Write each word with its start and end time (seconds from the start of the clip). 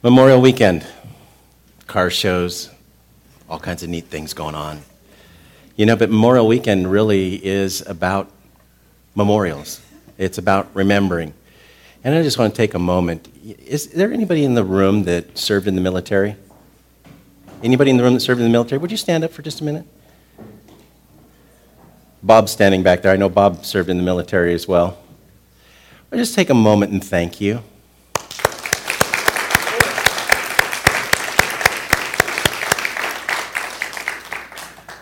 Memorial 0.00 0.40
weekend, 0.40 0.86
car 1.88 2.08
shows, 2.08 2.70
all 3.50 3.58
kinds 3.58 3.82
of 3.82 3.88
neat 3.88 4.04
things 4.04 4.32
going 4.32 4.54
on. 4.54 4.82
You 5.74 5.86
know, 5.86 5.96
but 5.96 6.08
Memorial 6.08 6.46
weekend 6.46 6.88
really 6.88 7.44
is 7.44 7.84
about 7.84 8.30
memorials, 9.16 9.80
it's 10.16 10.38
about 10.38 10.68
remembering. 10.72 11.34
And 12.04 12.14
I 12.14 12.22
just 12.22 12.38
want 12.38 12.54
to 12.54 12.56
take 12.56 12.74
a 12.74 12.78
moment. 12.78 13.26
Is 13.44 13.88
there 13.88 14.12
anybody 14.12 14.44
in 14.44 14.54
the 14.54 14.62
room 14.62 15.02
that 15.02 15.36
served 15.36 15.66
in 15.66 15.74
the 15.74 15.80
military? 15.80 16.36
Anybody 17.64 17.90
in 17.90 17.96
the 17.96 18.04
room 18.04 18.14
that 18.14 18.20
served 18.20 18.40
in 18.40 18.46
the 18.46 18.52
military? 18.52 18.78
Would 18.78 18.92
you 18.92 18.96
stand 18.96 19.24
up 19.24 19.32
for 19.32 19.42
just 19.42 19.60
a 19.60 19.64
minute? 19.64 19.84
Bob's 22.22 22.52
standing 22.52 22.84
back 22.84 23.02
there. 23.02 23.12
I 23.12 23.16
know 23.16 23.28
Bob 23.28 23.64
served 23.64 23.90
in 23.90 23.96
the 23.96 24.04
military 24.04 24.54
as 24.54 24.68
well. 24.68 24.96
I'll 26.12 26.18
just 26.18 26.36
take 26.36 26.50
a 26.50 26.54
moment 26.54 26.92
and 26.92 27.04
thank 27.04 27.40
you. 27.40 27.64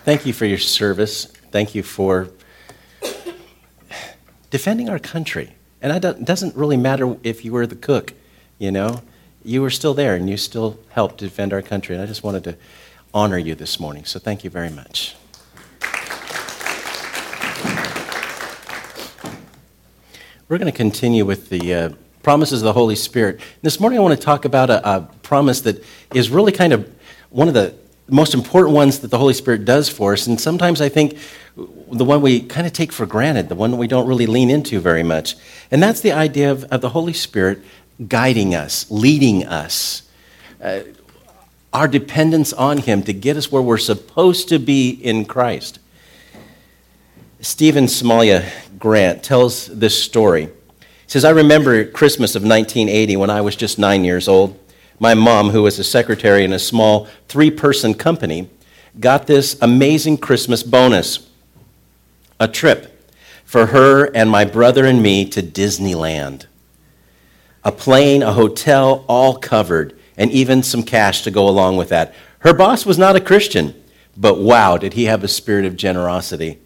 Thank 0.07 0.25
you 0.25 0.33
for 0.33 0.45
your 0.47 0.59
service. 0.59 1.25
Thank 1.51 1.75
you 1.75 1.83
for 1.83 2.29
defending 4.51 4.89
our 4.89 5.01
country. 5.01 5.57
And 5.83 6.05
it 6.05 6.25
doesn't 6.25 6.55
really 6.55 6.77
matter 6.77 7.17
if 7.25 7.45
you 7.45 7.51
were 7.51 7.67
the 7.67 7.75
cook, 7.75 8.15
you 8.57 8.71
know, 8.71 9.03
you 9.45 9.61
were 9.61 9.69
still 9.69 9.95
there 9.95 10.15
and 10.15 10.31
you 10.31 10.37
still 10.37 10.79
helped 10.91 11.19
defend 11.19 11.53
our 11.53 11.61
country. 11.61 11.97
And 11.97 12.05
I 12.05 12.07
just 12.07 12.23
wanted 12.23 12.45
to 12.45 12.57
honor 13.13 13.37
you 13.37 13.57
this 13.57 13.81
morning. 13.81 14.05
So 14.05 14.21
thank 14.21 14.45
you 14.45 14.49
very 14.49 14.71
much. 14.71 15.17
We're 20.49 20.59
going 20.59 20.71
to 20.71 20.77
continue 20.77 21.25
with 21.25 21.49
the 21.49 21.75
uh, 21.75 21.89
promises 22.23 22.61
of 22.61 22.65
the 22.65 22.75
Holy 22.75 22.95
Spirit. 22.95 23.41
This 23.61 23.81
morning 23.81 23.99
I 23.99 24.03
want 24.03 24.17
to 24.17 24.25
talk 24.25 24.45
about 24.45 24.71
a, 24.71 24.89
a 24.89 25.01
promise 25.25 25.63
that 25.63 25.83
is 26.15 26.31
really 26.31 26.53
kind 26.53 26.73
of 26.73 26.95
one 27.31 27.49
of 27.49 27.55
the 27.55 27.75
most 28.09 28.35
important 28.35 28.75
ones 28.75 29.01
that 29.01 29.11
the 29.11 29.19
Holy 29.19 29.35
Spirit 29.35 29.65
does 29.65 29.89
for 29.89 30.13
us. 30.13 30.27
And 30.27 30.41
sometimes 30.41 30.81
I 30.81 30.89
think 30.89 31.19
the 31.57 32.05
one 32.05 32.23
we 32.23 32.41
kind 32.41 32.67
of 32.67 32.73
take 32.73 32.93
for 32.93 33.07
granted, 33.07 33.49
the 33.49 33.55
one 33.55 33.77
we 33.79 33.89
don't 33.89 34.07
really 34.07 34.27
lean 34.27 34.51
into 34.51 34.81
very 34.81 35.03
much. 35.03 35.37
And 35.71 35.83
that's 35.83 36.01
the 36.01 36.13
idea 36.13 36.51
of, 36.51 36.65
of 36.65 36.81
the 36.81 36.91
Holy 36.91 37.13
Spirit 37.13 37.61
guiding 38.09 38.55
us, 38.55 38.87
leading 38.91 39.45
us. 39.45 40.03
Uh, 40.63 40.81
our 41.73 41.89
dependence 41.89 42.53
on 42.53 42.79
Him 42.79 43.03
to 43.03 43.13
get 43.13 43.37
us 43.37 43.51
where 43.51 43.63
we're 43.63 43.77
supposed 43.79 44.49
to 44.49 44.59
be 44.59 44.91
in 44.91 45.25
Christ. 45.25 45.79
Stephen 47.41 47.85
Samalia 47.85 48.49
Grant 48.79 49.23
tells 49.23 49.67
this 49.67 50.01
story. 50.03 50.47
He 50.47 51.11
says, 51.11 51.25
I 51.25 51.31
remember 51.31 51.85
Christmas 51.85 52.35
of 52.35 52.43
1980 52.43 53.17
when 53.17 53.31
I 53.31 53.41
was 53.41 53.57
just 53.57 53.79
nine 53.79 54.05
years 54.05 54.27
old 54.27 54.59
my 54.99 55.15
mom, 55.15 55.51
who 55.51 55.63
was 55.63 55.79
a 55.79 55.85
secretary 55.85 56.45
in 56.45 56.53
a 56.53 56.59
small 56.59 57.07
three 57.29 57.51
person 57.51 57.95
company, 57.95 58.49
got 58.99 59.27
this 59.27 59.57
amazing 59.61 60.19
Christmas 60.19 60.63
bonus 60.63 61.29
a 62.39 62.49
trip 62.49 62.93
for 63.45 63.67
her 63.67 64.05
and 64.15 64.29
my 64.29 64.45
brother 64.45 64.85
and 64.85 65.03
me 65.03 65.25
to 65.25 65.43
Disneyland. 65.43 66.47
A 67.65 67.73
plane, 67.73 68.23
a 68.23 68.33
hotel, 68.33 69.05
all 69.09 69.39
covered, 69.39 69.99
and 70.17 70.31
even 70.31 70.63
some 70.63 70.83
cash 70.83 71.23
to 71.23 71.31
go 71.31 71.49
along 71.49 71.77
with 71.77 71.89
that. 71.89 72.15
Her 72.41 72.53
boss 72.53 72.85
was 72.85 72.99
not 72.99 73.17
a 73.17 73.21
Christian, 73.21 73.75
but 74.17 74.39
wow, 74.39 74.77
did 74.77 74.93
he 74.93 75.05
have 75.05 75.25
a 75.25 75.29
spirit 75.29 75.65
of 75.65 75.77
generosity. 75.77 76.59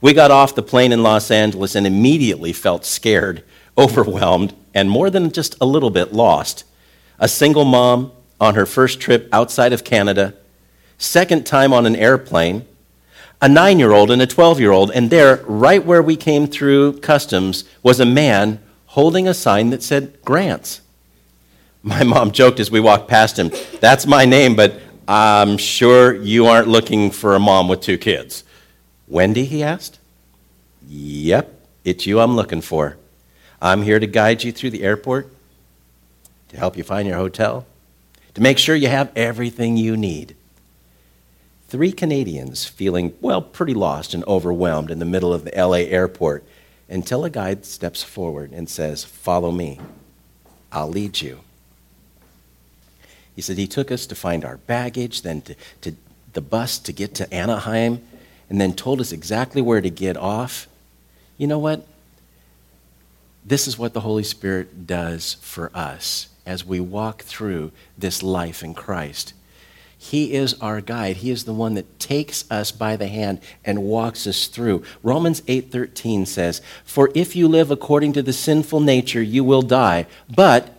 We 0.00 0.12
got 0.12 0.30
off 0.30 0.54
the 0.54 0.62
plane 0.62 0.92
in 0.92 1.02
Los 1.02 1.30
Angeles 1.30 1.74
and 1.74 1.86
immediately 1.86 2.52
felt 2.52 2.84
scared, 2.84 3.42
overwhelmed, 3.78 4.54
and 4.74 4.90
more 4.90 5.10
than 5.10 5.32
just 5.32 5.56
a 5.60 5.66
little 5.66 5.90
bit 5.90 6.12
lost 6.12 6.64
a 7.18 7.28
single 7.28 7.64
mom 7.64 8.12
on 8.40 8.54
her 8.54 8.66
first 8.66 9.00
trip 9.00 9.28
outside 9.32 9.72
of 9.72 9.84
Canada, 9.84 10.34
second 10.98 11.44
time 11.46 11.72
on 11.72 11.86
an 11.86 11.96
airplane, 11.96 12.64
a 13.40 13.48
nine 13.48 13.78
year 13.78 13.92
old 13.92 14.10
and 14.10 14.22
a 14.22 14.26
12 14.26 14.60
year 14.60 14.72
old, 14.72 14.90
and 14.92 15.10
there, 15.10 15.42
right 15.46 15.84
where 15.84 16.02
we 16.02 16.16
came 16.16 16.46
through 16.46 17.00
customs, 17.00 17.64
was 17.82 18.00
a 18.00 18.06
man 18.06 18.60
holding 18.86 19.28
a 19.28 19.34
sign 19.34 19.70
that 19.70 19.82
said 19.82 20.22
Grants. 20.24 20.80
My 21.82 22.02
mom 22.04 22.32
joked 22.32 22.60
as 22.60 22.70
we 22.70 22.80
walked 22.80 23.08
past 23.08 23.38
him, 23.38 23.50
That's 23.80 24.06
my 24.06 24.24
name, 24.24 24.56
but 24.56 24.80
I'm 25.06 25.56
sure 25.56 26.14
you 26.14 26.46
aren't 26.46 26.68
looking 26.68 27.10
for 27.10 27.34
a 27.34 27.40
mom 27.40 27.68
with 27.68 27.80
two 27.80 27.98
kids. 27.98 28.44
Wendy, 29.06 29.44
he 29.44 29.62
asked. 29.62 29.98
Yep, 30.86 31.66
it's 31.84 32.06
you 32.06 32.20
I'm 32.20 32.36
looking 32.36 32.60
for. 32.60 32.96
I'm 33.60 33.82
here 33.82 33.98
to 33.98 34.06
guide 34.06 34.44
you 34.44 34.52
through 34.52 34.70
the 34.70 34.82
airport 34.82 35.32
to 36.48 36.56
help 36.56 36.76
you 36.76 36.82
find 36.82 37.06
your 37.06 37.16
hotel, 37.16 37.66
to 38.34 38.40
make 38.40 38.58
sure 38.58 38.74
you 38.74 38.88
have 38.88 39.12
everything 39.16 39.76
you 39.76 39.96
need. 39.96 40.34
Three 41.68 41.92
Canadians 41.92 42.64
feeling, 42.64 43.12
well, 43.20 43.42
pretty 43.42 43.74
lost 43.74 44.14
and 44.14 44.24
overwhelmed 44.24 44.90
in 44.90 44.98
the 44.98 45.04
middle 45.04 45.34
of 45.34 45.44
the 45.44 45.52
LA 45.54 45.78
airport 45.78 46.44
until 46.88 47.24
a 47.24 47.30
guide 47.30 47.66
steps 47.66 48.02
forward 48.02 48.52
and 48.52 48.68
says, 48.68 49.04
Follow 49.04 49.50
me, 49.50 49.78
I'll 50.72 50.88
lead 50.88 51.20
you. 51.20 51.40
He 53.36 53.42
said 53.42 53.58
he 53.58 53.66
took 53.66 53.92
us 53.92 54.06
to 54.06 54.14
find 54.14 54.44
our 54.44 54.56
baggage, 54.56 55.22
then 55.22 55.42
to, 55.42 55.54
to 55.82 55.94
the 56.32 56.40
bus 56.40 56.78
to 56.78 56.92
get 56.92 57.14
to 57.16 57.32
Anaheim, 57.32 58.02
and 58.48 58.60
then 58.60 58.72
told 58.72 59.00
us 59.00 59.12
exactly 59.12 59.60
where 59.60 59.80
to 59.80 59.90
get 59.90 60.16
off. 60.16 60.66
You 61.36 61.46
know 61.46 61.58
what? 61.58 61.86
This 63.44 63.68
is 63.68 63.78
what 63.78 63.92
the 63.92 64.00
Holy 64.00 64.24
Spirit 64.24 64.86
does 64.86 65.34
for 65.40 65.70
us 65.74 66.28
as 66.48 66.64
we 66.64 66.80
walk 66.80 67.22
through 67.22 67.70
this 67.96 68.22
life 68.22 68.64
in 68.64 68.72
Christ. 68.72 69.34
He 69.98 70.32
is 70.32 70.54
our 70.60 70.80
guide. 70.80 71.18
He 71.18 71.30
is 71.30 71.44
the 71.44 71.52
one 71.52 71.74
that 71.74 71.98
takes 71.98 72.50
us 72.50 72.70
by 72.70 72.96
the 72.96 73.08
hand 73.08 73.40
and 73.64 73.82
walks 73.82 74.26
us 74.26 74.46
through. 74.46 74.82
Romans 75.02 75.42
8:13 75.46 76.24
says, 76.24 76.62
"For 76.84 77.10
if 77.14 77.36
you 77.36 77.48
live 77.48 77.70
according 77.70 78.14
to 78.14 78.22
the 78.22 78.32
sinful 78.32 78.80
nature, 78.80 79.22
you 79.22 79.44
will 79.44 79.60
die. 79.60 80.06
But 80.34 80.74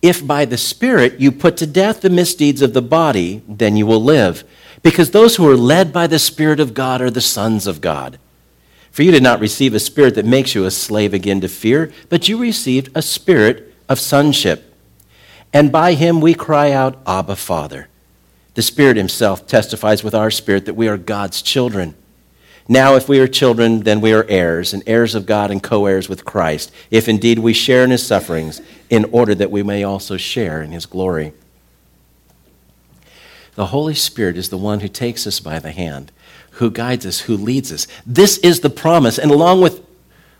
if 0.00 0.24
by 0.24 0.44
the 0.44 0.58
Spirit 0.58 1.18
you 1.18 1.32
put 1.32 1.56
to 1.56 1.66
death 1.66 2.02
the 2.02 2.10
misdeeds 2.10 2.62
of 2.62 2.72
the 2.72 2.82
body, 2.82 3.42
then 3.48 3.76
you 3.76 3.86
will 3.86 4.02
live. 4.02 4.44
Because 4.82 5.10
those 5.10 5.36
who 5.36 5.48
are 5.48 5.56
led 5.56 5.92
by 5.92 6.06
the 6.06 6.18
Spirit 6.18 6.60
of 6.60 6.72
God 6.72 7.02
are 7.02 7.10
the 7.10 7.20
sons 7.20 7.66
of 7.66 7.80
God. 7.80 8.18
For 8.92 9.02
you 9.02 9.10
did 9.10 9.22
not 9.22 9.40
receive 9.40 9.74
a 9.74 9.80
spirit 9.80 10.14
that 10.14 10.24
makes 10.24 10.54
you 10.54 10.64
a 10.66 10.70
slave 10.70 11.14
again 11.14 11.40
to 11.40 11.48
fear, 11.48 11.90
but 12.08 12.28
you 12.28 12.36
received 12.36 12.90
a 12.94 13.02
spirit 13.02 13.74
of 13.88 13.98
sonship." 13.98 14.69
And 15.52 15.72
by 15.72 15.94
him 15.94 16.20
we 16.20 16.34
cry 16.34 16.72
out, 16.72 16.98
Abba, 17.06 17.36
Father. 17.36 17.88
The 18.54 18.62
Spirit 18.62 18.96
himself 18.96 19.46
testifies 19.46 20.04
with 20.04 20.14
our 20.14 20.30
spirit 20.30 20.66
that 20.66 20.74
we 20.74 20.88
are 20.88 20.96
God's 20.96 21.42
children. 21.42 21.94
Now, 22.68 22.94
if 22.94 23.08
we 23.08 23.18
are 23.18 23.26
children, 23.26 23.80
then 23.80 24.00
we 24.00 24.12
are 24.12 24.24
heirs, 24.28 24.72
and 24.72 24.82
heirs 24.86 25.16
of 25.16 25.26
God 25.26 25.50
and 25.50 25.62
co 25.62 25.86
heirs 25.86 26.08
with 26.08 26.24
Christ, 26.24 26.70
if 26.90 27.08
indeed 27.08 27.40
we 27.40 27.52
share 27.52 27.82
in 27.82 27.90
his 27.90 28.06
sufferings, 28.06 28.60
in 28.88 29.06
order 29.06 29.34
that 29.34 29.50
we 29.50 29.62
may 29.62 29.82
also 29.82 30.16
share 30.16 30.62
in 30.62 30.70
his 30.70 30.86
glory. 30.86 31.32
The 33.56 33.66
Holy 33.66 33.94
Spirit 33.94 34.36
is 34.36 34.50
the 34.50 34.56
one 34.56 34.80
who 34.80 34.88
takes 34.88 35.26
us 35.26 35.40
by 35.40 35.58
the 35.58 35.72
hand, 35.72 36.12
who 36.52 36.70
guides 36.70 37.04
us, 37.04 37.20
who 37.20 37.36
leads 37.36 37.72
us. 37.72 37.86
This 38.06 38.38
is 38.38 38.60
the 38.60 38.70
promise. 38.70 39.18
And 39.18 39.30
along 39.30 39.60
with, 39.60 39.84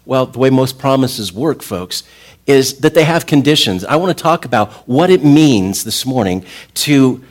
well, 0.04 0.26
the 0.26 0.38
way 0.38 0.50
most 0.50 0.78
promises 0.78 1.32
work, 1.32 1.62
folks, 1.62 2.04
is 2.50 2.78
that 2.80 2.94
they 2.94 3.04
have 3.04 3.26
conditions. 3.26 3.84
I 3.84 3.96
want 3.96 4.16
to 4.16 4.22
talk 4.22 4.44
about 4.44 4.72
what 4.88 5.10
it 5.10 5.24
means 5.24 5.84
this 5.84 6.04
morning 6.04 6.44
to 6.74 7.22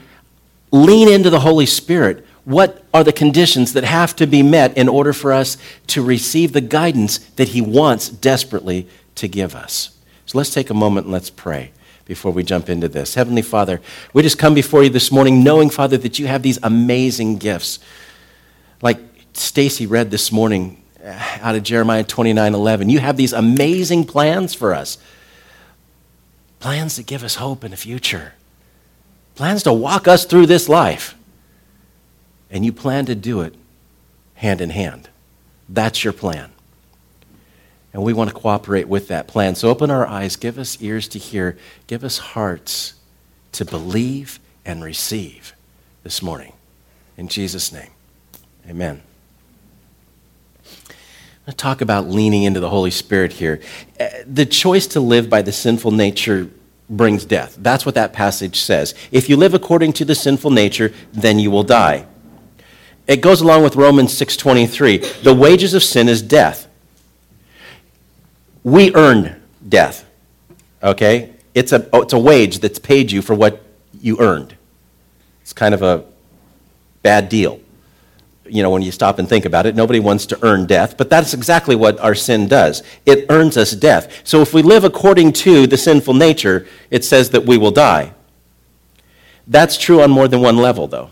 lean 0.72 1.08
into 1.08 1.30
the 1.30 1.40
Holy 1.40 1.66
Spirit. 1.66 2.26
What 2.44 2.84
are 2.94 3.04
the 3.04 3.12
conditions 3.12 3.74
that 3.74 3.84
have 3.84 4.16
to 4.16 4.26
be 4.26 4.42
met 4.42 4.76
in 4.76 4.88
order 4.88 5.12
for 5.12 5.32
us 5.32 5.56
to 5.88 6.02
receive 6.02 6.52
the 6.52 6.60
guidance 6.60 7.18
that 7.36 7.48
He 7.48 7.60
wants 7.60 8.08
desperately 8.08 8.88
to 9.16 9.28
give 9.28 9.54
us? 9.54 9.96
So 10.26 10.38
let's 10.38 10.52
take 10.52 10.70
a 10.70 10.74
moment 10.74 11.06
and 11.06 11.12
let's 11.12 11.30
pray 11.30 11.72
before 12.06 12.32
we 12.32 12.42
jump 12.42 12.68
into 12.68 12.88
this. 12.88 13.14
Heavenly 13.14 13.42
Father, 13.42 13.80
we 14.12 14.22
just 14.22 14.38
come 14.38 14.54
before 14.54 14.82
you 14.82 14.90
this 14.90 15.12
morning 15.12 15.44
knowing, 15.44 15.70
Father, 15.70 15.96
that 15.98 16.18
you 16.18 16.26
have 16.26 16.42
these 16.42 16.58
amazing 16.62 17.38
gifts. 17.38 17.78
Like 18.82 18.98
Stacy 19.32 19.86
read 19.86 20.10
this 20.10 20.32
morning, 20.32 20.79
out 21.04 21.54
of 21.54 21.62
Jeremiah 21.62 22.04
29 22.04 22.54
11. 22.54 22.88
You 22.88 22.98
have 22.98 23.16
these 23.16 23.32
amazing 23.32 24.04
plans 24.04 24.54
for 24.54 24.74
us 24.74 24.98
plans 26.58 26.96
to 26.96 27.02
give 27.02 27.24
us 27.24 27.36
hope 27.36 27.64
in 27.64 27.70
the 27.70 27.76
future, 27.76 28.34
plans 29.34 29.62
to 29.62 29.72
walk 29.72 30.06
us 30.06 30.26
through 30.26 30.46
this 30.46 30.68
life. 30.68 31.16
And 32.50 32.64
you 32.64 32.72
plan 32.72 33.06
to 33.06 33.14
do 33.14 33.40
it 33.40 33.54
hand 34.34 34.60
in 34.60 34.70
hand. 34.70 35.08
That's 35.68 36.04
your 36.04 36.12
plan. 36.12 36.50
And 37.92 38.02
we 38.02 38.12
want 38.12 38.28
to 38.28 38.36
cooperate 38.36 38.88
with 38.88 39.08
that 39.08 39.26
plan. 39.26 39.54
So 39.54 39.68
open 39.68 39.90
our 39.90 40.06
eyes, 40.06 40.36
give 40.36 40.58
us 40.58 40.80
ears 40.80 41.08
to 41.08 41.18
hear, 41.18 41.56
give 41.86 42.04
us 42.04 42.18
hearts 42.18 42.94
to 43.52 43.64
believe 43.64 44.38
and 44.64 44.84
receive 44.84 45.54
this 46.02 46.22
morning. 46.22 46.52
In 47.16 47.28
Jesus' 47.28 47.72
name, 47.72 47.90
amen 48.68 49.02
talk 51.52 51.80
about 51.80 52.08
leaning 52.08 52.42
into 52.42 52.60
the 52.60 52.70
Holy 52.70 52.90
Spirit 52.90 53.32
here. 53.32 53.60
Uh, 53.98 54.08
the 54.26 54.46
choice 54.46 54.86
to 54.88 55.00
live 55.00 55.28
by 55.28 55.42
the 55.42 55.52
sinful 55.52 55.90
nature 55.90 56.50
brings 56.88 57.24
death. 57.24 57.56
That's 57.58 57.86
what 57.86 57.94
that 57.94 58.12
passage 58.12 58.60
says. 58.60 58.94
If 59.12 59.28
you 59.28 59.36
live 59.36 59.54
according 59.54 59.92
to 59.94 60.04
the 60.04 60.14
sinful 60.14 60.50
nature, 60.50 60.92
then 61.12 61.38
you 61.38 61.50
will 61.50 61.62
die. 61.62 62.06
It 63.06 63.20
goes 63.20 63.40
along 63.40 63.62
with 63.62 63.76
Romans 63.76 64.12
6:23. 64.12 65.22
The 65.22 65.34
wages 65.34 65.74
of 65.74 65.82
sin 65.82 66.08
is 66.08 66.22
death. 66.22 66.68
We 68.62 68.94
earn 68.94 69.40
death. 69.66 70.04
Okay? 70.82 71.32
It's 71.54 71.72
a, 71.72 71.88
it's 71.92 72.12
a 72.12 72.18
wage 72.18 72.60
that's 72.60 72.78
paid 72.78 73.10
you 73.10 73.22
for 73.22 73.34
what 73.34 73.62
you 74.00 74.18
earned. 74.20 74.54
It's 75.42 75.52
kind 75.52 75.74
of 75.74 75.82
a 75.82 76.04
bad 77.02 77.28
deal. 77.28 77.60
You 78.50 78.62
know, 78.62 78.70
when 78.70 78.82
you 78.82 78.92
stop 78.92 79.18
and 79.18 79.28
think 79.28 79.44
about 79.44 79.66
it, 79.66 79.74
nobody 79.74 80.00
wants 80.00 80.26
to 80.26 80.38
earn 80.44 80.66
death, 80.66 80.96
but 80.96 81.08
that's 81.08 81.34
exactly 81.34 81.76
what 81.76 81.98
our 82.00 82.14
sin 82.14 82.48
does. 82.48 82.82
It 83.06 83.26
earns 83.28 83.56
us 83.56 83.72
death. 83.72 84.22
So 84.24 84.40
if 84.40 84.52
we 84.52 84.62
live 84.62 84.84
according 84.84 85.32
to 85.34 85.66
the 85.66 85.76
sinful 85.76 86.14
nature, 86.14 86.66
it 86.90 87.04
says 87.04 87.30
that 87.30 87.46
we 87.46 87.58
will 87.58 87.70
die. 87.70 88.12
That's 89.46 89.78
true 89.78 90.02
on 90.02 90.10
more 90.10 90.28
than 90.28 90.40
one 90.40 90.56
level, 90.56 90.86
though. 90.86 91.10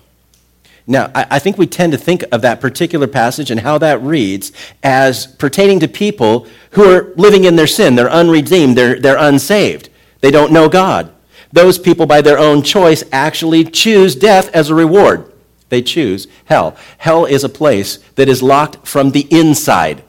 Now, 0.90 1.10
I, 1.14 1.38
think 1.38 1.58
we 1.58 1.66
tend 1.66 1.92
to 1.92 1.98
think 1.98 2.24
of 2.32 2.40
that 2.40 2.62
particular 2.62 3.06
passage 3.06 3.50
and 3.50 3.60
how 3.60 3.76
that 3.76 4.00
reads 4.00 4.52
as 4.82 5.26
pertaining 5.26 5.80
to 5.80 5.88
people 5.88 6.46
who 6.70 6.90
are 6.90 7.12
living 7.14 7.44
in 7.44 7.56
their 7.56 7.66
sin. 7.66 7.94
They're 7.94 8.10
unredeemed, 8.10 8.74
they're, 8.74 8.98
they're 8.98 9.18
unsaved, 9.18 9.90
they 10.22 10.30
don't 10.30 10.50
know 10.50 10.66
God. 10.66 11.12
Those 11.52 11.78
people, 11.78 12.06
by 12.06 12.22
their 12.22 12.38
own 12.38 12.62
choice, 12.62 13.04
actually 13.12 13.64
choose 13.64 14.14
death 14.14 14.48
as 14.54 14.70
a 14.70 14.74
reward. 14.74 15.30
They 15.68 15.82
choose 15.82 16.26
hell. 16.46 16.76
Hell 16.98 17.24
is 17.26 17.44
a 17.44 17.48
place 17.48 17.98
that 18.14 18.28
is 18.28 18.42
locked 18.42 18.86
from 18.86 19.10
the 19.10 19.26
inside. 19.30 20.02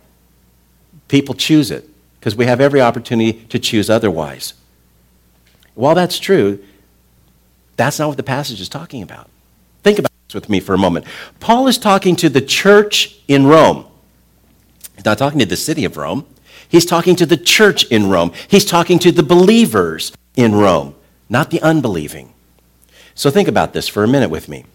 People 1.08 1.36
choose 1.36 1.72
it 1.72 1.90
because 2.20 2.36
we 2.36 2.46
have 2.46 2.62
every 2.62 2.82
opportunity 2.82 3.34
to 3.34 3.60
choose 3.60 3.90
otherwise. 3.90 4.54
While 5.76 5.96
that's 5.96 6.20
true, 6.20 6.64
that's 7.78 8.00
not 8.00 8.10
what 8.10 8.18
the 8.18 8.24
passage 8.24 8.60
is 8.60 8.70
talking 8.70 9.02
about. 9.02 9.30
Think 9.84 10.00
about 10.00 10.12
this 10.28 10.36
with 10.36 10.50
me 10.50 10.60
for 10.60 10.74
a 10.74 10.78
moment. 10.78 11.06
Paul 11.40 11.68
is 11.68 11.78
talking 11.78 12.16
to 12.18 12.30
the 12.30 12.42
church 12.42 13.20
in 13.28 13.48
Rome. 13.48 13.86
He's 14.96 15.06
not 15.06 15.18
talking 15.18 15.40
to 15.40 15.46
the 15.46 15.56
city 15.56 15.86
of 15.86 15.96
Rome. 15.96 16.26
He's 16.68 16.86
talking 16.86 17.16
to 17.16 17.26
the 17.26 17.38
church 17.38 17.86
in 17.86 18.10
Rome. 18.10 18.32
He's 18.48 18.66
talking 18.66 19.00
to 19.00 19.12
the 19.12 19.24
believers 19.24 20.12
in 20.36 20.54
Rome, 20.54 20.94
not 21.30 21.50
the 21.50 21.62
unbelieving. 21.62 22.34
So 23.16 23.32
think 23.32 23.48
about 23.48 23.74
this 23.74 23.88
for 23.88 24.04
a 24.04 24.08
minute 24.08 24.30
with 24.30 24.50
me. 24.50 24.66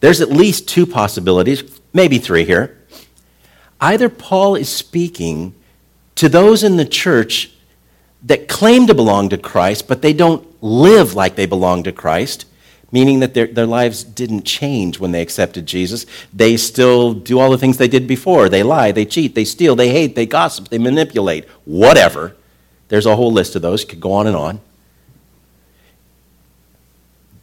There's 0.00 0.20
at 0.20 0.30
least 0.30 0.66
two 0.66 0.86
possibilities, 0.86 1.62
maybe 1.92 2.18
three 2.18 2.44
here. 2.44 2.78
Either 3.80 4.08
Paul 4.08 4.56
is 4.56 4.68
speaking 4.68 5.54
to 6.16 6.28
those 6.28 6.62
in 6.62 6.76
the 6.76 6.84
church 6.84 7.52
that 8.22 8.48
claim 8.48 8.86
to 8.86 8.94
belong 8.94 9.28
to 9.30 9.38
Christ, 9.38 9.88
but 9.88 10.02
they 10.02 10.12
don't 10.12 10.46
live 10.62 11.14
like 11.14 11.36
they 11.36 11.46
belong 11.46 11.82
to 11.84 11.92
Christ, 11.92 12.44
meaning 12.92 13.20
that 13.20 13.32
their, 13.32 13.46
their 13.46 13.66
lives 13.66 14.04
didn't 14.04 14.42
change 14.42 14.98
when 14.98 15.12
they 15.12 15.22
accepted 15.22 15.64
Jesus. 15.64 16.04
They 16.32 16.56
still 16.56 17.14
do 17.14 17.38
all 17.38 17.50
the 17.50 17.58
things 17.58 17.78
they 17.78 17.88
did 17.88 18.06
before. 18.06 18.48
They 18.48 18.62
lie, 18.62 18.92
they 18.92 19.06
cheat, 19.06 19.34
they 19.34 19.44
steal, 19.44 19.76
they 19.76 19.90
hate, 19.90 20.14
they 20.14 20.26
gossip, 20.26 20.68
they 20.68 20.78
manipulate, 20.78 21.48
whatever. 21.64 22.36
There's 22.88 23.06
a 23.06 23.16
whole 23.16 23.32
list 23.32 23.56
of 23.56 23.62
those, 23.62 23.84
could 23.84 24.00
go 24.00 24.12
on 24.12 24.26
and 24.26 24.36
on. 24.36 24.60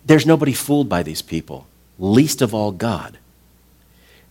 There's 0.06 0.26
nobody 0.26 0.54
fooled 0.54 0.88
by 0.88 1.04
these 1.04 1.22
people 1.22 1.68
least 2.00 2.42
of 2.42 2.54
all 2.54 2.72
God. 2.72 3.18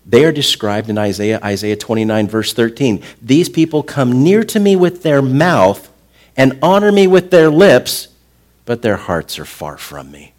They 0.05 0.25
are 0.25 0.33
described 0.33 0.89
in 0.89 0.99
Isaiah, 0.99 1.41
Isaiah 1.43 1.77
29, 1.77 2.29
verse 2.29 2.53
13. 2.53 3.03
These 3.21 3.49
people 3.49 3.83
come 3.83 4.23
near 4.23 4.45
to 4.45 4.61
me 4.61 4.77
with 4.77 5.03
their 5.03 5.21
mouth 5.21 5.91
and 6.37 6.59
honor 6.63 6.93
me 6.93 7.07
with 7.07 7.31
their 7.31 7.51
lips, 7.51 8.09
but 8.65 8.83
their 8.83 8.97
hearts 8.97 9.39
are 9.39 9.45
far 9.45 9.77
from 9.77 10.13
me. 10.13 10.33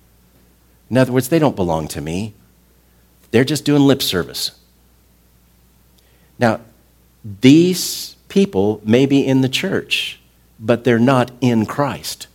In 0.89 0.97
other 0.97 1.12
words, 1.12 1.27
they 1.27 1.39
don't 1.39 1.56
belong 1.56 1.89
to 1.89 2.01
me. 2.01 2.33
They're 3.31 3.44
just 3.44 3.65
doing 3.65 3.81
lip 3.81 4.01
service. 4.01 4.51
Now, 6.39 6.62
these 7.41 8.15
people 8.30 8.80
may 8.85 9.06
be 9.06 9.25
in 9.25 9.41
the 9.41 9.50
church, 9.50 10.19
but 10.59 10.85
they're 10.85 11.00
not 11.00 11.31
in 11.41 11.65
Christ. 11.65 12.27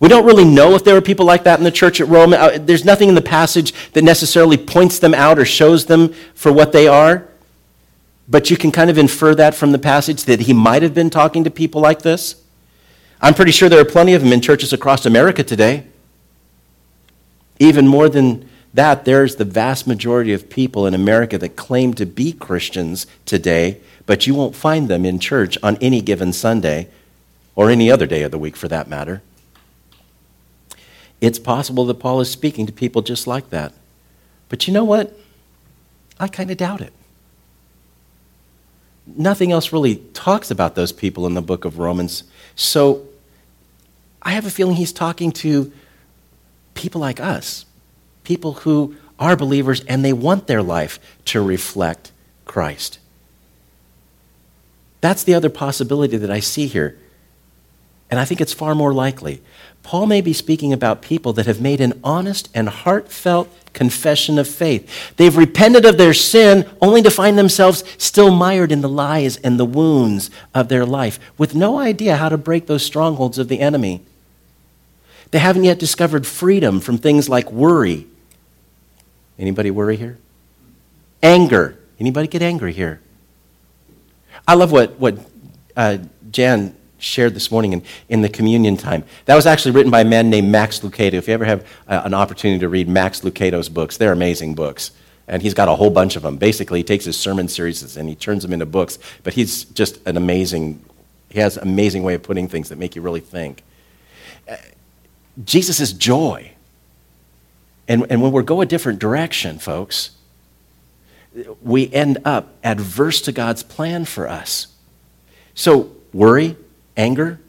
We 0.00 0.08
don't 0.08 0.24
really 0.24 0.44
know 0.44 0.74
if 0.74 0.84
there 0.84 0.94
were 0.94 1.00
people 1.00 1.26
like 1.26 1.44
that 1.44 1.58
in 1.58 1.64
the 1.64 1.72
church 1.72 2.00
at 2.00 2.08
Rome. 2.08 2.32
Uh, 2.32 2.58
there's 2.58 2.84
nothing 2.84 3.08
in 3.08 3.14
the 3.16 3.22
passage 3.22 3.72
that 3.92 4.02
necessarily 4.02 4.56
points 4.56 4.98
them 4.98 5.12
out 5.12 5.38
or 5.38 5.44
shows 5.44 5.86
them 5.86 6.12
for 6.34 6.52
what 6.52 6.72
they 6.72 6.86
are. 6.86 7.26
But 8.28 8.50
you 8.50 8.56
can 8.56 8.70
kind 8.70 8.90
of 8.90 8.98
infer 8.98 9.34
that 9.34 9.54
from 9.54 9.72
the 9.72 9.78
passage 9.78 10.24
that 10.24 10.40
he 10.40 10.52
might 10.52 10.82
have 10.82 10.94
been 10.94 11.10
talking 11.10 11.44
to 11.44 11.50
people 11.50 11.80
like 11.80 12.02
this. 12.02 12.40
I'm 13.20 13.34
pretty 13.34 13.50
sure 13.50 13.68
there 13.68 13.80
are 13.80 13.84
plenty 13.84 14.14
of 14.14 14.22
them 14.22 14.32
in 14.32 14.40
churches 14.40 14.72
across 14.72 15.04
America 15.04 15.42
today. 15.42 15.86
Even 17.58 17.88
more 17.88 18.08
than 18.08 18.48
that, 18.74 19.04
there's 19.04 19.36
the 19.36 19.44
vast 19.44 19.86
majority 19.88 20.32
of 20.32 20.48
people 20.48 20.86
in 20.86 20.94
America 20.94 21.38
that 21.38 21.56
claim 21.56 21.94
to 21.94 22.06
be 22.06 22.32
Christians 22.32 23.06
today, 23.26 23.80
but 24.06 24.28
you 24.28 24.34
won't 24.34 24.54
find 24.54 24.86
them 24.86 25.04
in 25.04 25.18
church 25.18 25.58
on 25.62 25.76
any 25.80 26.00
given 26.00 26.32
Sunday 26.32 26.88
or 27.56 27.70
any 27.70 27.90
other 27.90 28.06
day 28.06 28.22
of 28.22 28.30
the 28.30 28.38
week 28.38 28.54
for 28.54 28.68
that 28.68 28.86
matter. 28.86 29.22
It's 31.20 31.38
possible 31.38 31.84
that 31.86 31.98
Paul 31.98 32.20
is 32.20 32.30
speaking 32.30 32.66
to 32.66 32.72
people 32.72 33.02
just 33.02 33.26
like 33.26 33.50
that. 33.50 33.72
But 34.48 34.66
you 34.66 34.72
know 34.72 34.84
what? 34.84 35.18
I 36.20 36.28
kind 36.28 36.50
of 36.50 36.56
doubt 36.56 36.80
it. 36.80 36.92
Nothing 39.06 39.52
else 39.52 39.72
really 39.72 39.96
talks 40.12 40.50
about 40.50 40.74
those 40.74 40.92
people 40.92 41.26
in 41.26 41.34
the 41.34 41.42
book 41.42 41.64
of 41.64 41.78
Romans. 41.78 42.24
So 42.54 43.06
I 44.22 44.32
have 44.32 44.46
a 44.46 44.50
feeling 44.50 44.76
he's 44.76 44.92
talking 44.92 45.32
to 45.32 45.72
people 46.74 47.00
like 47.00 47.18
us, 47.18 47.64
people 48.24 48.52
who 48.52 48.96
are 49.18 49.36
believers 49.36 49.80
and 49.86 50.04
they 50.04 50.12
want 50.12 50.46
their 50.46 50.62
life 50.62 51.00
to 51.26 51.40
reflect 51.40 52.12
Christ. 52.44 52.98
That's 55.00 55.24
the 55.24 55.34
other 55.34 55.50
possibility 55.50 56.16
that 56.16 56.30
I 56.30 56.40
see 56.40 56.66
here. 56.66 56.98
And 58.10 58.18
I 58.18 58.24
think 58.24 58.40
it's 58.40 58.52
far 58.52 58.74
more 58.74 58.94
likely. 58.94 59.42
Paul 59.82 60.06
may 60.06 60.20
be 60.20 60.32
speaking 60.32 60.72
about 60.72 61.02
people 61.02 61.32
that 61.34 61.46
have 61.46 61.60
made 61.60 61.80
an 61.80 61.98
honest 62.02 62.48
and 62.54 62.68
heartfelt 62.68 63.48
confession 63.72 64.38
of 64.38 64.48
faith. 64.48 65.16
They've 65.16 65.36
repented 65.36 65.84
of 65.84 65.98
their 65.98 66.14
sin 66.14 66.68
only 66.80 67.00
to 67.02 67.10
find 67.10 67.38
themselves 67.38 67.84
still 67.96 68.30
mired 68.30 68.72
in 68.72 68.80
the 68.80 68.88
lies 68.88 69.36
and 69.38 69.58
the 69.58 69.64
wounds 69.64 70.30
of 70.54 70.68
their 70.68 70.84
life 70.84 71.18
with 71.38 71.54
no 71.54 71.78
idea 71.78 72.16
how 72.16 72.28
to 72.28 72.36
break 72.36 72.66
those 72.66 72.84
strongholds 72.84 73.38
of 73.38 73.48
the 73.48 73.60
enemy. 73.60 74.02
They 75.30 75.38
haven't 75.38 75.64
yet 75.64 75.78
discovered 75.78 76.26
freedom 76.26 76.80
from 76.80 76.98
things 76.98 77.28
like 77.28 77.52
worry. 77.52 78.06
Anybody 79.38 79.70
worry 79.70 79.96
here? 79.96 80.18
Anger. 81.22 81.78
Anybody 82.00 82.28
get 82.28 82.42
angry 82.42 82.72
here? 82.72 83.00
I 84.46 84.54
love 84.54 84.72
what, 84.72 84.98
what 84.98 85.18
uh, 85.76 85.98
Jan 86.30 86.74
shared 86.98 87.34
this 87.34 87.50
morning 87.50 87.72
in, 87.72 87.82
in 88.08 88.22
the 88.22 88.28
communion 88.28 88.76
time. 88.76 89.04
That 89.24 89.34
was 89.34 89.46
actually 89.46 89.72
written 89.72 89.90
by 89.90 90.02
a 90.02 90.04
man 90.04 90.30
named 90.30 90.50
Max 90.50 90.80
Lucado. 90.80 91.14
If 91.14 91.28
you 91.28 91.34
ever 91.34 91.44
have 91.44 91.66
uh, 91.86 92.02
an 92.04 92.14
opportunity 92.14 92.60
to 92.60 92.68
read 92.68 92.88
Max 92.88 93.20
Lucado's 93.20 93.68
books, 93.68 93.96
they're 93.96 94.12
amazing 94.12 94.54
books. 94.54 94.90
And 95.26 95.42
he's 95.42 95.54
got 95.54 95.68
a 95.68 95.76
whole 95.76 95.90
bunch 95.90 96.16
of 96.16 96.22
them. 96.22 96.36
Basically, 96.36 96.80
he 96.80 96.84
takes 96.84 97.04
his 97.04 97.16
sermon 97.16 97.48
series 97.48 97.96
and 97.96 98.08
he 98.08 98.14
turns 98.14 98.42
them 98.42 98.52
into 98.52 98.66
books. 98.66 98.98
But 99.22 99.34
he's 99.34 99.64
just 99.64 100.04
an 100.06 100.16
amazing, 100.16 100.82
he 101.28 101.38
has 101.38 101.56
an 101.56 101.68
amazing 101.68 102.02
way 102.02 102.14
of 102.14 102.22
putting 102.22 102.48
things 102.48 102.70
that 102.70 102.78
make 102.78 102.96
you 102.96 103.02
really 103.02 103.20
think. 103.20 103.62
Uh, 104.48 104.56
Jesus 105.44 105.80
is 105.80 105.92
joy. 105.92 106.52
And, 107.86 108.06
and 108.10 108.22
when 108.22 108.32
we 108.32 108.42
go 108.42 108.60
a 108.60 108.66
different 108.66 108.98
direction, 108.98 109.58
folks, 109.58 110.10
we 111.62 111.92
end 111.92 112.18
up 112.24 112.54
adverse 112.64 113.20
to 113.22 113.32
God's 113.32 113.62
plan 113.62 114.04
for 114.04 114.28
us. 114.28 114.68
So, 115.54 115.90
worry, 116.12 116.56
anger, 116.98 117.40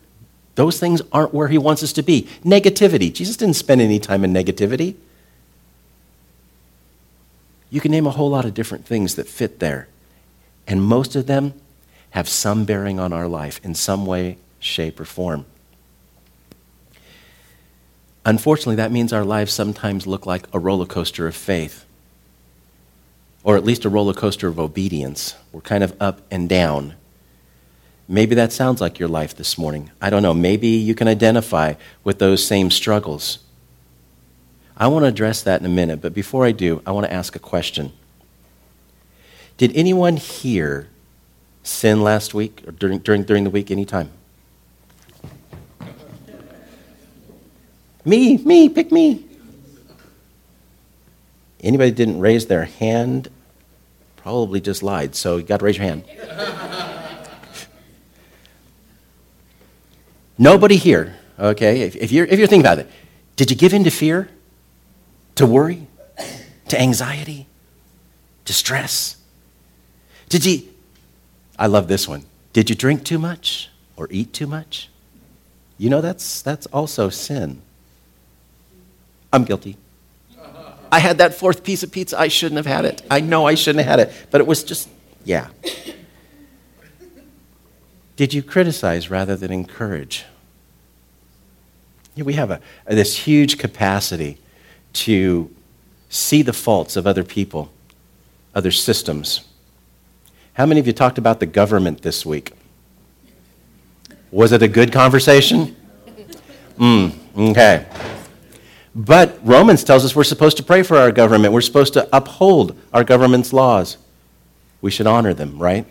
those 0.56 0.79
things 0.79 1.01
aren't 1.12 1.34
where 1.34 1.48
he 1.50 1.58
wants 1.58 1.84
us 1.84 1.91
to 1.94 2.03
be. 2.03 2.27
Negativity. 2.44 3.12
Jesus 3.12 3.36
didn't 3.36 3.56
spend 3.56 3.82
any 3.82 4.00
time 4.00 4.24
in 4.24 4.34
negativity. 4.34 4.96
You 7.70 7.82
can 7.82 7.91
name 7.91 8.08
a 8.08 8.12
whole 8.12 8.29
lot 8.29 8.46
of 8.46 8.53
different 8.53 8.86
things 8.86 9.15
that 9.15 9.27
fit 9.27 9.60
there. 9.60 9.88
And 10.68 10.84
most 10.84 11.15
of 11.15 11.27
them 11.27 11.53
have 12.12 12.27
some 12.27 12.65
bearing 12.65 13.00
on 13.00 13.13
our 13.13 13.27
life 13.27 13.60
in 13.63 13.75
some 13.75 14.06
way, 14.06 14.38
shape, 14.60 15.00
or 15.00 15.06
form. 15.06 15.46
Unfortunately, 18.25 18.75
that 18.75 18.91
means 18.91 19.13
our 19.13 19.24
lives 19.24 19.53
sometimes 19.53 20.06
look 20.06 20.25
like 20.25 20.48
a 20.53 20.60
roller 20.60 20.86
coaster 20.86 21.27
of 21.27 21.36
faith, 21.36 21.86
or 23.44 23.56
at 23.56 23.63
least 23.63 23.86
a 23.86 23.89
roller 23.89 24.13
coaster 24.13 24.48
of 24.48 24.60
obedience. 24.60 25.36
We're 25.51 25.62
kind 25.62 25.84
of 25.84 25.96
up 26.01 26.22
and 26.29 26.50
down. 26.50 26.96
Maybe 28.12 28.34
that 28.34 28.51
sounds 28.51 28.82
like 28.82 28.98
your 28.98 29.08
life 29.08 29.36
this 29.36 29.56
morning. 29.56 29.92
I 30.01 30.10
don't 30.10 30.24
know. 30.24 30.34
Maybe 30.34 30.70
you 30.70 30.96
can 30.96 31.08
identify 31.08 31.75
with 32.04 32.18
those 32.18 32.44
same 32.44 32.72
struggles. 32.72 33.38
I 34.75 34.88
want 34.88 35.04
to 35.04 35.10
address 35.10 35.44
that 35.44 35.60
in 35.60 35.66
a 35.68 35.70
minute, 35.70 36.01
but 36.01 36.16
before 36.16 36.44
I 36.44 36.51
do, 36.51 36.82
I 36.88 36.92
want 36.92 37.06
to 37.06 37.13
ask 37.13 37.36
a 37.36 37.39
question. 37.39 37.92
Did 39.58 39.75
anyone 39.75 40.18
here 40.18 40.88
sin 41.62 42.01
last 42.01 42.34
week 42.34 42.63
or 42.66 42.72
during, 42.72 42.98
during, 42.98 43.24
during 43.24 43.44
the 43.44 43.51
week 43.51 43.70
anytime? 43.70 44.10
Me, 48.04 48.38
me, 48.38 48.70
pick 48.70 48.92
me. 48.92 49.24
Anybody 51.60 51.92
didn't 51.92 52.20
raise 52.20 52.48
their 52.48 52.66
hand 52.66 53.30
probably 54.16 54.62
just 54.62 54.82
lied, 54.82 55.13
so 55.13 55.38
you 55.38 55.44
got 55.44 55.60
to 55.60 55.66
raise 55.66 55.78
your 55.78 55.86
hand. 55.86 56.06
Nobody 60.41 60.77
here, 60.77 61.17
okay, 61.38 61.81
if, 61.81 61.98
if, 61.98 62.13
you're, 62.13 62.25
if 62.25 62.39
you're 62.39 62.48
thinking 62.48 62.65
about 62.65 62.79
it, 62.79 62.88
did 63.36 63.51
you 63.51 63.58
give 63.58 63.74
in 63.74 63.84
to 63.84 63.91
fear, 63.91 64.29
to 65.36 65.46
worry, 65.46 65.86
to 66.69 66.79
anxiety, 66.79 67.46
to 68.46 68.53
stress? 68.53 69.17
Did 70.29 70.46
you, 70.46 70.69
I 71.58 71.67
love 71.67 71.89
this 71.89 72.08
one, 72.08 72.24
did 72.53 72.69
you 72.69 72.75
drink 72.75 73.03
too 73.03 73.19
much 73.19 73.69
or 73.98 74.08
eat 74.12 74.31
too 74.31 74.48
much? 74.48 74.89
You 75.77 75.89
know, 75.89 76.00
that's, 76.00 76.41
that's 76.41 76.67
also 76.67 77.10
sin. 77.10 77.62
I'm 79.34 79.43
guilty. 79.43 79.75
I 80.89 81.00
had 81.00 81.17
that 81.17 81.34
fourth 81.34 81.63
piece 81.63 81.84
of 81.84 81.91
pizza. 81.91 82.17
I 82.19 82.29
shouldn't 82.29 82.58
have 82.58 82.65
had 82.65 82.86
it. 82.86 83.01
I 83.12 83.19
know 83.19 83.46
I 83.46 83.55
shouldn't 83.55 83.86
have 83.86 84.00
had 84.00 84.08
it, 84.08 84.27
but 84.31 84.39
it 84.39 84.48
was 84.48 84.63
just, 84.63 84.88
yeah. 85.25 85.50
Did 88.20 88.34
you 88.34 88.44
criticize 88.44 89.10
rather 89.10 89.38
than 89.38 89.50
encourage? 89.50 90.26
We 92.18 92.34
have 92.34 92.52
a, 92.52 92.60
this 92.86 93.16
huge 93.16 93.58
capacity 93.58 94.38
to 94.92 95.50
see 96.10 96.42
the 96.42 96.52
faults 96.52 96.98
of 96.98 97.08
other 97.08 97.24
people, 97.24 97.72
other 98.54 98.72
systems. 98.72 99.48
How 100.56 100.66
many 100.66 100.82
of 100.82 100.86
you 100.86 100.92
talked 100.92 101.18
about 101.18 101.40
the 101.40 101.46
government 101.46 102.02
this 102.02 102.26
week? 102.26 102.52
Was 104.32 104.52
it 104.52 104.62
a 104.62 104.68
good 104.68 104.92
conversation? 104.92 105.78
Mm, 106.78 107.14
okay. 107.52 107.86
But 108.94 109.40
Romans 109.44 109.82
tells 109.86 110.04
us 110.04 110.14
we're 110.14 110.26
supposed 110.26 110.58
to 110.58 110.64
pray 110.64 110.84
for 110.84 110.98
our 110.98 111.14
government. 111.14 111.54
We're 111.54 111.62
supposed 111.62 111.94
to 111.94 112.10
uphold 112.12 112.78
our 112.92 113.06
government's 113.06 113.54
laws. 113.54 113.96
We 114.82 114.92
should 114.92 115.08
honor 115.08 115.34
them, 115.34 115.58
right? 115.58 115.86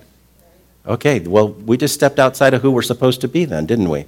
Okay, 0.89 1.21
well, 1.21 1.51
we 1.51 1.77
just 1.77 1.93
stepped 1.93 2.19
outside 2.19 2.55
of 2.55 2.63
who 2.63 2.71
we're 2.71 2.81
supposed 2.81 3.21
to 3.21 3.29
be 3.29 3.45
then, 3.45 3.67
didn't 3.67 3.91
we? 3.91 4.07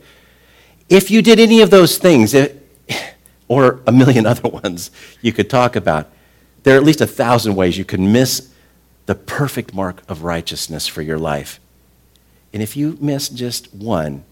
If 0.89 1.11
you 1.11 1.21
did 1.21 1.39
any 1.39 1.61
of 1.61 1.71
those 1.71 1.99
things, 1.99 2.33
it, 2.33 2.67
or 3.49 3.81
a 3.87 3.93
million 3.93 4.25
other 4.27 4.49
ones 4.49 4.91
you 5.21 5.33
could 5.33 5.51
talk 5.51 5.77
about, 5.77 6.11
there 6.63 6.75
are 6.75 6.79
at 6.79 6.85
least 6.85 7.03
a 7.03 7.07
thousand 7.07 7.55
ways 7.55 7.77
you 7.77 7.85
could 7.85 8.01
miss 8.01 8.53
the 9.07 9.15
perfect 9.15 9.75
mark 9.75 10.03
of 10.09 10.25
righteousness 10.25 10.87
for 10.87 11.03
your 11.03 11.19
life. 11.19 11.61
And 12.53 12.63
if 12.63 12.77
you 12.77 12.97
miss 13.01 13.29
just 13.29 13.73
one, 13.75 14.25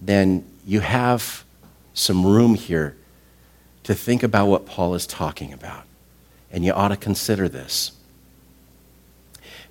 then 0.00 0.44
you 0.66 0.80
have 0.80 1.44
some 1.94 2.26
room 2.26 2.54
here 2.54 2.96
to 3.84 3.94
think 3.94 4.22
about 4.22 4.46
what 4.46 4.66
Paul 4.66 4.94
is 4.94 5.06
talking 5.06 5.52
about. 5.52 5.84
And 6.50 6.64
you 6.64 6.72
ought 6.72 6.88
to 6.88 6.96
consider 6.96 7.48
this. 7.48 7.92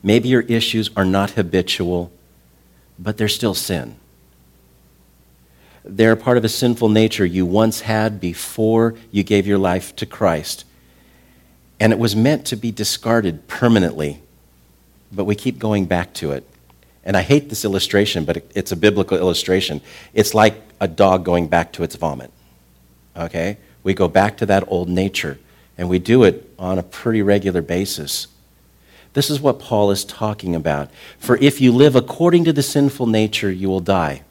Maybe 0.04 0.30
your 0.30 0.42
issues 0.42 0.89
are 0.96 1.06
not 1.06 1.32
habitual, 1.32 2.12
but 3.00 3.18
they're 3.18 3.27
still 3.27 3.54
sin. 3.54 3.96
They're 5.84 6.16
part 6.16 6.38
of 6.38 6.44
a 6.44 6.50
sinful 6.50 6.89
nature 6.89 7.25
you 7.25 7.46
once 7.46 7.82
had 7.82 8.20
before 8.20 8.96
you 9.12 9.24
gave 9.24 9.48
your 9.48 9.58
life 9.58 9.96
to 9.98 10.06
Christ. 10.06 10.66
And 11.80 11.94
it 11.94 12.00
was 12.00 12.16
meant 12.16 12.46
to 12.48 12.56
be 12.56 12.72
discarded 12.72 13.48
permanently, 13.48 14.22
but 15.12 15.25
we 15.25 15.36
keep 15.36 15.60
going 15.60 15.86
back 15.86 16.13
to 16.16 16.32
it. 16.32 16.46
And 17.04 17.16
I 17.16 17.22
hate 17.22 17.48
this 17.48 17.63
illustration, 17.63 18.25
but 18.25 18.44
it's 18.54 18.74
a 18.74 18.75
biblical 18.75 19.18
illustration. 19.18 19.80
It's 20.13 20.34
like 20.34 20.62
a 20.82 20.89
dog 20.89 21.24
going 21.24 21.48
back 21.48 21.72
to 21.74 21.84
its 21.84 21.96
vomit. 21.96 22.32
Okay? 23.16 23.58
We 23.84 23.94
go 23.94 24.10
back 24.10 24.38
to 24.38 24.46
that 24.48 24.66
old 24.68 24.89
nature, 24.89 25.39
and 25.77 25.88
we 25.88 26.00
do 26.00 26.24
it 26.24 26.54
on 26.60 26.77
a 26.77 26.84
pretty 26.84 27.22
regular 27.22 27.62
basis. 27.62 28.27
This 29.17 29.31
is 29.31 29.41
what 29.41 29.57
Paul 29.57 29.89
is 29.89 30.05
talking 30.05 30.53
about. 30.53 30.91
For 31.17 31.38
if 31.38 31.59
you 31.59 31.71
live 31.71 31.95
according 31.95 32.43
to 32.43 32.53
the 32.53 32.62
sinful 32.62 33.07
nature, 33.07 33.51
you 33.51 33.67
will 33.67 33.79
die. 33.79 34.21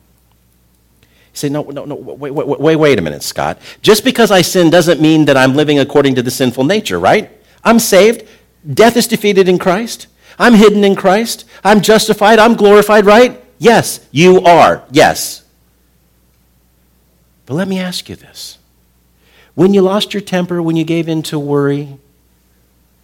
You 1.02 1.08
say, 1.32 1.48
no, 1.48 1.64
no, 1.64 1.84
no, 1.84 1.96
wait, 1.96 2.30
wait, 2.30 2.46
wait, 2.46 2.76
wait 2.76 2.96
a 2.96 3.02
minute, 3.02 3.24
Scott. 3.24 3.58
Just 3.82 4.04
because 4.04 4.30
I 4.30 4.42
sin 4.42 4.70
doesn't 4.70 5.00
mean 5.00 5.24
that 5.24 5.36
I'm 5.36 5.56
living 5.56 5.80
according 5.80 6.14
to 6.14 6.22
the 6.22 6.30
sinful 6.30 6.62
nature, 6.62 7.00
right? 7.00 7.32
I'm 7.64 7.80
saved. 7.80 8.28
Death 8.74 8.96
is 8.96 9.08
defeated 9.08 9.48
in 9.48 9.58
Christ. 9.58 10.06
I'm 10.38 10.54
hidden 10.54 10.84
in 10.84 10.94
Christ. 10.94 11.46
I'm 11.64 11.80
justified. 11.80 12.38
I'm 12.38 12.54
glorified, 12.54 13.06
right? 13.06 13.42
Yes, 13.58 14.06
you 14.12 14.40
are. 14.42 14.84
Yes. 14.92 15.42
But 17.44 17.54
let 17.54 17.66
me 17.66 17.80
ask 17.80 18.08
you 18.08 18.14
this. 18.14 18.58
When 19.56 19.74
you 19.74 19.82
lost 19.82 20.14
your 20.14 20.20
temper, 20.20 20.62
when 20.62 20.76
you 20.76 20.84
gave 20.84 21.08
in 21.08 21.24
to 21.24 21.40
worry, 21.40 21.98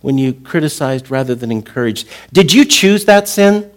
when 0.02 0.18
you 0.18 0.34
criticized 0.34 1.10
rather 1.10 1.34
than 1.34 1.50
encouraged, 1.50 2.08
did 2.32 2.52
you 2.52 2.64
choose 2.64 3.06
that 3.06 3.28
sin? 3.28 3.70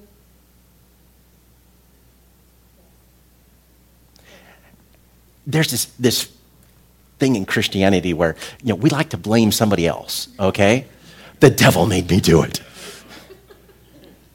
There's 5.48 5.70
this, 5.70 5.86
this 6.00 6.36
thing 7.20 7.36
in 7.36 7.46
Christianity 7.46 8.14
where 8.14 8.36
you 8.64 8.70
know, 8.70 8.76
we 8.76 8.90
like 8.90 9.10
to 9.10 9.18
blame 9.18 9.52
somebody 9.52 9.88
else, 9.88 10.28
okay? 10.40 10.88
The 11.40 11.52
devil 11.52 11.86
made 11.86 12.10
me 12.10 12.20
do 12.20 12.42
it. 12.42 12.62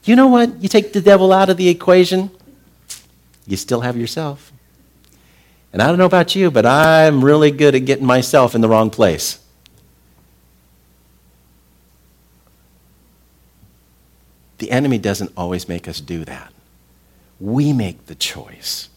You 0.05 0.15
know 0.15 0.27
what? 0.27 0.63
You 0.63 0.69
take 0.69 0.93
the 0.93 1.01
devil 1.01 1.31
out 1.31 1.49
of 1.49 1.57
the 1.57 1.67
equation, 1.67 2.31
you 3.45 3.57
still 3.57 3.81
have 3.81 3.97
yourself. 3.97 4.51
And 5.73 5.81
I 5.81 5.87
don't 5.87 5.97
know 5.97 6.05
about 6.05 6.35
you, 6.35 6.51
but 6.51 6.65
I'm 6.65 7.23
really 7.23 7.51
good 7.51 7.75
at 7.75 7.85
getting 7.85 8.05
myself 8.05 8.55
in 8.55 8.61
the 8.61 8.69
wrong 8.69 8.89
place. 8.89 9.40
The 14.61 14.69
enemy 14.69 14.99
doesn't 14.99 15.31
always 15.35 15.67
make 15.67 15.87
us 15.87 15.99
do 15.99 16.23
that. 16.25 16.53
We 17.39 17.73
make 17.73 18.05
the 18.05 18.13
choice 18.13 18.89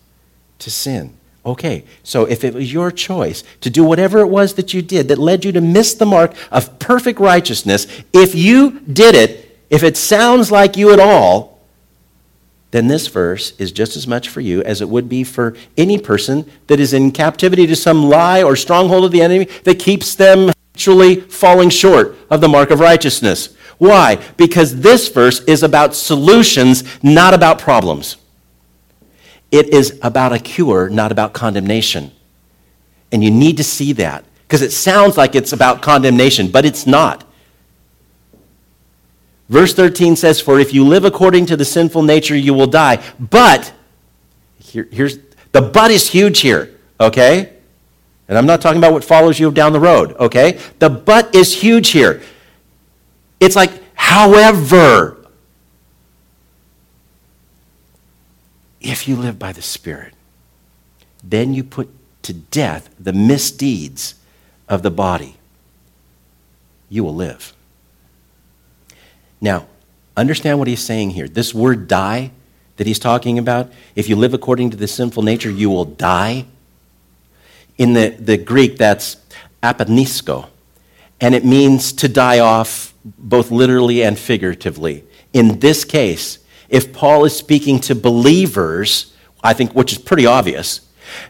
to 0.59 0.71
sin. 0.71 1.15
Okay, 1.47 1.85
so 2.03 2.27
if 2.27 2.45
it 2.45 2.53
was 2.53 2.71
your 2.71 2.91
choice 2.91 3.43
to 3.63 3.71
do 3.71 3.83
whatever 3.83 4.19
it 4.19 4.27
was 4.27 4.57
that 4.57 4.75
you 4.75 4.83
did 4.83 5.09
that 5.09 5.17
led 5.17 5.43
you 5.43 5.53
to 5.53 5.63
miss 5.63 5.95
the 5.95 6.05
mark 6.05 6.35
of 6.51 6.79
perfect 6.79 7.19
righteousness, 7.19 7.87
if 8.13 8.35
you 8.35 8.81
did 8.81 9.15
it, 9.15 9.59
if 9.71 9.83
it 9.83 9.97
sounds 9.97 10.53
like 10.53 10.77
you 10.77 10.93
at 10.93 11.01
all, 11.01 11.61
then 12.71 12.89
this 12.89 13.07
verse 13.07 13.59
is 13.59 13.73
just 13.73 13.97
as 13.97 14.07
much 14.07 14.29
for 14.29 14.43
you 14.43 14.63
as 14.65 14.83
it 14.83 14.89
would 14.91 15.09
be 15.09 15.25
for 15.25 15.57
any 15.79 15.97
person 15.99 16.45
that 16.67 16.79
is 16.79 16.93
in 16.93 17.11
captivity 17.11 17.67
to 17.67 17.75
some 17.75 18.05
lie 18.05 18.43
or 18.43 18.55
stronghold 18.55 19.07
of 19.07 19.13
the 19.13 19.23
enemy 19.23 19.47
that 19.63 19.79
keeps 19.79 20.15
them 20.15 20.51
actually 20.75 21.21
falling 21.21 21.71
short 21.71 22.17
of 22.29 22.43
the 22.43 22.49
mark 22.49 22.71
of 22.71 22.81
righteousness. 22.81 23.57
Why? 23.85 24.17
Because 24.39 24.81
this 24.81 25.09
verse 25.09 25.41
is 25.45 25.63
about 25.63 25.95
solutions, 25.95 26.85
not 27.03 27.35
about 27.35 27.59
problems. 27.59 28.17
It 29.51 29.69
is 29.69 29.99
about 30.01 30.33
a 30.33 30.39
cure, 30.39 30.89
not 30.89 31.13
about 31.13 31.35
condemnation. 31.35 32.11
And 33.13 33.23
you 33.23 33.31
need 33.31 33.59
to 33.59 33.65
see 33.65 33.93
that 33.93 34.25
because 34.49 34.63
it 34.63 34.73
sounds 34.73 35.19
like 35.19 35.35
it's 35.35 35.53
about 35.53 35.83
condemnation, 35.83 36.51
but 36.51 36.65
it's 36.65 36.87
not. 36.87 37.25
Verse 39.51 39.75
13 39.75 40.17
says, 40.17 40.41
For 40.41 40.59
if 40.59 40.73
you 40.73 40.87
live 40.87 41.05
according 41.05 41.45
to 41.47 41.57
the 41.57 41.67
sinful 41.67 42.05
nature, 42.05 42.35
you 42.35 42.55
will 42.55 42.67
die. 42.67 43.05
But, 43.21 43.71
here, 44.61 44.89
here's 44.91 45.19
the 45.53 45.61
but 45.61 45.91
is 45.91 46.09
huge 46.09 46.41
here, 46.41 46.75
okay? 46.99 47.53
And 48.29 48.39
I'm 48.39 48.47
not 48.47 48.63
talking 48.63 48.79
about 48.79 48.95
what 48.95 49.05
follows 49.05 49.39
you 49.39 49.51
down 49.51 49.75
the 49.75 49.81
road, 49.81 50.15
okay? 50.15 50.59
The 50.79 50.89
but 50.89 51.35
is 51.35 51.55
huge 51.55 51.91
here. 51.91 52.23
It's 53.41 53.57
like, 53.57 53.83
however, 53.95 55.19
if 58.81 59.09
you 59.09 59.17
live 59.17 59.39
by 59.39 59.53
the 59.53 59.63
Spirit, 59.63 60.15
then 61.23 61.55
you 61.55 61.65
put 61.65 61.91
to 62.23 62.33
death 62.33 62.89
the 62.99 63.13
misdeeds 63.13 64.15
of 64.69 64.83
the 64.83 64.91
body, 64.91 65.37
you 66.89 67.05
will 67.05 67.15
live. 67.15 67.53
Now, 69.41 69.67
understand 70.17 70.59
what 70.59 70.69
he's 70.69 70.83
saying 70.83 71.11
here. 71.11 71.29
This 71.29 71.55
word 71.55 71.87
die 71.87 72.31
that 72.77 72.87
he's 72.87 72.99
talking 72.99 73.39
about, 73.39 73.71
if 73.95 74.09
you 74.09 74.17
live 74.17 74.35
according 74.35 74.71
to 74.71 74.77
the 74.77 74.89
sinful 74.89 75.23
nature, 75.23 75.51
you 75.51 75.71
will 75.71 75.85
die. 75.85 76.47
In 77.77 77.93
the, 77.93 78.09
the 78.09 78.37
Greek, 78.37 78.79
that's 78.79 79.17
apanisko, 79.63 80.49
and 81.21 81.35
it 81.35 81.45
means 81.45 81.93
to 81.93 82.09
die 82.09 82.39
off 82.39 82.94
both 83.05 83.51
literally 83.51 84.03
and 84.03 84.19
figuratively. 84.19 85.05
In 85.33 85.59
this 85.61 85.85
case, 85.85 86.39
if 86.69 86.93
Paul 86.93 87.25
is 87.25 87.37
speaking 87.37 87.79
to 87.81 87.95
believers, 87.95 89.13
I 89.43 89.53
think, 89.53 89.73
which 89.73 89.93
is 89.93 89.99
pretty 89.99 90.27
obvious, 90.27 90.81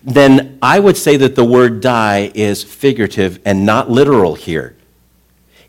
then 0.03 0.59
I 0.63 0.79
would 0.79 0.97
say 0.97 1.17
that 1.17 1.35
the 1.35 1.45
word 1.45 1.81
die 1.81 2.31
is 2.35 2.63
figurative 2.63 3.41
and 3.45 3.67
not 3.67 3.91
literal 3.91 4.35
here. 4.35 4.77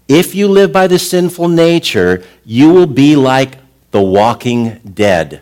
If 0.08 0.36
you 0.36 0.48
live 0.48 0.72
by 0.72 0.88
the 0.88 1.00
sinful 1.00 1.50
nature, 1.50 2.24
you 2.44 2.72
will 2.72 2.86
be 2.86 3.16
like 3.16 3.58
the 3.92 4.02
walking 4.02 4.80
dead. 4.80 5.42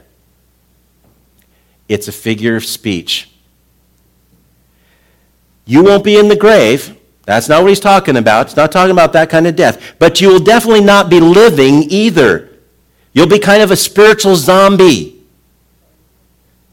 It's 1.90 2.08
a 2.08 2.14
figure 2.14 2.56
of 2.56 2.64
speech. 2.64 3.30
You 5.66 5.84
won't 5.84 6.04
be 6.04 6.18
in 6.18 6.30
the 6.30 6.36
grave. 6.36 6.98
That's 7.26 7.48
not 7.48 7.62
what 7.62 7.70
he's 7.70 7.80
talking 7.80 8.18
about. 8.18 8.48
It's 8.48 8.56
not 8.56 8.72
talking 8.72 8.92
about 8.92 9.14
that 9.14 9.30
kind 9.30 9.48
of 9.48 9.56
death. 9.56 9.96
But 9.98 10.20
you 10.20 10.30
will 10.30 10.40
definitely 10.40 10.84
not 10.84 11.10
be 11.10 11.20
living 11.20 11.84
either. 11.90 12.50
You'll 13.14 13.28
be 13.28 13.40
kind 13.40 13.62
of 13.62 13.72
a 13.72 13.76
spiritual 13.76 14.36
zombie, 14.36 15.24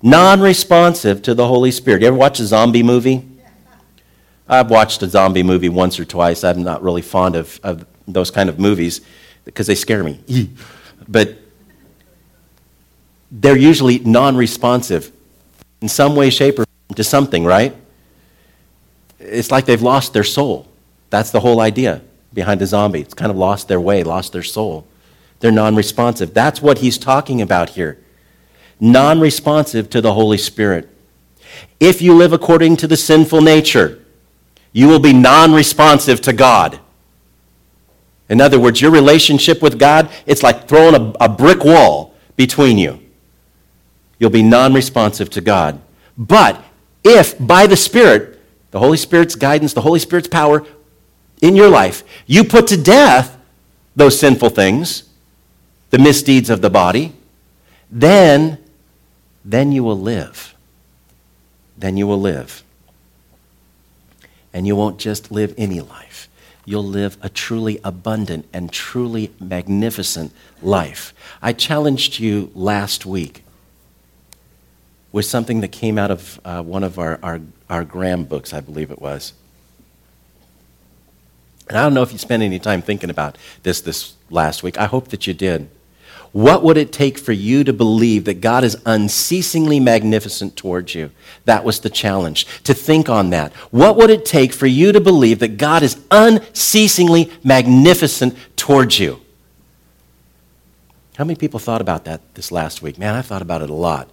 non 0.02 0.40
responsive 0.40 1.23
to 1.23 1.35
the 1.35 1.47
Holy 1.47 1.71
Spirit. 1.71 2.02
You 2.02 2.09
ever 2.09 2.16
watch 2.16 2.40
a 2.40 2.47
zombie 2.47 2.83
movie? 2.83 3.26
I've 4.49 4.71
watched 4.71 5.02
a 5.02 5.09
zombie 5.09 5.45
movie 5.45 5.69
once 5.69 6.00
or 6.00 6.04
twice. 6.04 6.42
I'm 6.42 6.64
not 6.64 6.83
really 6.83 7.02
fond 7.02 7.37
of, 7.37 7.61
of 7.62 7.87
those 8.09 8.33
kind 8.33 8.49
of 8.49 8.59
movies 8.59 9.00
because 9.45 9.69
they 9.69 9.76
scare 9.76 10.02
me. 10.02 10.21
but 11.09 11.37
they're 13.30 13.57
usually 13.57 14.00
non 14.00 14.37
responsive 14.37 15.12
in 15.80 15.88
some 15.88 16.16
way, 16.16 16.30
shape, 16.30 16.59
or 16.59 16.64
to 16.97 17.04
something, 17.04 17.45
right? 17.45 17.76
It's 19.21 19.50
like 19.50 19.67
they've 19.67 19.83
lost 19.83 20.12
their 20.12 20.25
soul. 20.25 20.67
That's 21.11 21.31
the 21.31 21.41
whole 21.41 21.61
idea 21.61 22.03
behind 22.33 22.62
a 22.62 22.67
zombie. 22.67 23.00
It's 23.00 23.15
kind 23.15 23.31
of 23.31 23.37
lost 23.37 23.69
their 23.69 23.81
way, 23.81 24.03
lost 24.03 24.33
their 24.33 24.43
soul. 24.43 24.87
They're 25.41 25.53
non 25.53 25.77
responsive. 25.77 26.35
That's 26.35 26.62
what 26.62 26.79
he's 26.79 26.99
talking 26.99 27.41
about 27.43 27.71
here. 27.71 27.99
Non 28.79 29.21
responsive 29.21 29.91
to 29.91 30.00
the 30.00 30.15
Holy 30.15 30.39
Spirit. 30.39 30.89
If 31.79 32.00
you 32.00 32.15
live 32.15 32.33
according 32.33 32.77
to 32.79 32.87
the 32.87 32.97
sinful 32.97 33.41
nature, 33.41 34.03
you 34.73 34.89
will 34.89 34.99
be 35.00 35.12
non 35.12 35.53
responsive 35.53 36.21
to 36.23 36.33
God. 36.33 36.81
In 38.29 38.41
other 38.41 38.61
words, 38.61 38.81
your 38.81 38.93
relationship 38.93 39.61
with 39.61 39.79
God, 39.79 40.09
it's 40.25 40.43
like 40.43 40.69
throwing 40.69 40.95
a, 40.95 41.25
a 41.25 41.29
brick 41.29 41.65
wall 41.65 42.15
between 42.37 42.79
you. 42.79 43.00
You'll 44.19 44.31
be 44.31 44.43
non 44.43 44.73
responsive 44.73 45.31
to 45.31 45.41
God. 45.41 45.81
But 46.17 46.62
if 47.03 47.35
by 47.45 47.67
the 47.67 47.77
Spirit, 47.77 48.40
the 48.71 48.79
Holy 48.79 48.97
Spirit's 48.97 49.35
guidance, 49.35 49.73
the 49.73 49.81
Holy 49.81 49.99
Spirit's 49.99 50.29
power 50.29 50.65
in 51.41 51.57
your 51.57 51.69
life, 51.69 52.03
you 52.27 52.45
put 52.45 52.67
to 52.69 52.81
death 52.81 53.37
those 53.97 54.19
sinful 54.19 54.50
things, 54.50 55.05
the 55.91 55.99
misdeeds 55.99 56.50
of 56.50 56.61
the 56.61 56.71
body, 56.71 57.12
then, 57.91 58.59
then 59.45 59.73
you 59.73 59.83
will 59.83 59.99
live. 59.99 60.55
Then 61.77 61.97
you 61.97 62.07
will 62.07 62.21
live. 62.21 62.62
And 64.53 64.67
you 64.67 64.77
won't 64.77 64.99
just 64.99 65.33
live 65.33 65.55
any 65.57 65.81
life. 65.81 66.29
You'll 66.65 66.85
live 66.85 67.17
a 67.23 67.29
truly 67.29 67.81
abundant 67.83 68.47
and 68.53 68.71
truly 68.71 69.33
magnificent 69.41 70.33
life. 70.62 71.15
I 71.43 71.53
challenged 71.53 72.21
you 72.21 72.50
last 72.55 73.07
week 73.07 73.43
with 75.12 75.25
something 75.25 75.61
that 75.61 75.69
came 75.69 75.99
out 75.99 76.11
of 76.11 76.40
uh, 76.45 76.62
one 76.62 76.85
of 76.85 76.99
our, 76.99 77.19
our, 77.23 77.40
our 77.69 77.85
Graham 77.85 78.25
books, 78.25 78.52
I 78.52 78.61
believe 78.61 78.90
it 78.90 79.00
was. 79.00 79.33
And 81.69 81.79
I 81.79 81.83
don't 81.83 81.95
know 81.95 82.02
if 82.02 82.12
you 82.12 82.19
spent 82.19 82.43
any 82.43 82.59
time 82.59 82.83
thinking 82.83 83.11
about 83.11 83.38
this 83.62 83.81
this 83.81 84.14
last 84.29 84.62
week. 84.62 84.79
I 84.79 84.87
hope 84.87 85.09
that 85.09 85.26
you 85.26 85.35
did. 85.35 85.71
What 86.33 86.62
would 86.62 86.76
it 86.76 86.93
take 86.93 87.19
for 87.19 87.33
you 87.33 87.64
to 87.64 87.73
believe 87.73 88.25
that 88.26 88.40
God 88.40 88.62
is 88.62 88.76
unceasingly 88.87 89.81
magnificent 89.81 90.57
towards 90.57 90.95
you? 90.95 91.11
That 91.45 91.64
was 91.64 91.81
the 91.81 91.90
challenge, 91.90 92.47
to 92.62 92.75
think 92.75 93.09
on 93.09 93.31
that. 93.31 93.52
What 93.73 93.97
would 93.97 94.11
it 94.11 94.25
take 94.25 94.52
for 94.52 94.67
you 94.67 94.93
to 94.93 95.00
believe 95.00 95.40
that 95.40 95.57
God 95.57 95.83
is 95.83 96.00
unceasingly 96.11 97.33
magnificent 97.43 98.37
towards 98.57 99.00
you? 99.00 99.21
How 101.17 101.25
many 101.25 101.37
people 101.37 101.59
thought 101.59 101.81
about 101.81 102.05
that 102.05 102.21
this 102.35 102.52
last 102.52 102.81
week? 102.81 102.97
Man, 102.97 103.14
I 103.14 103.23
thought 103.23 103.43
about 103.43 103.62
it 103.62 103.71
a 103.71 103.75
lot. 103.75 104.09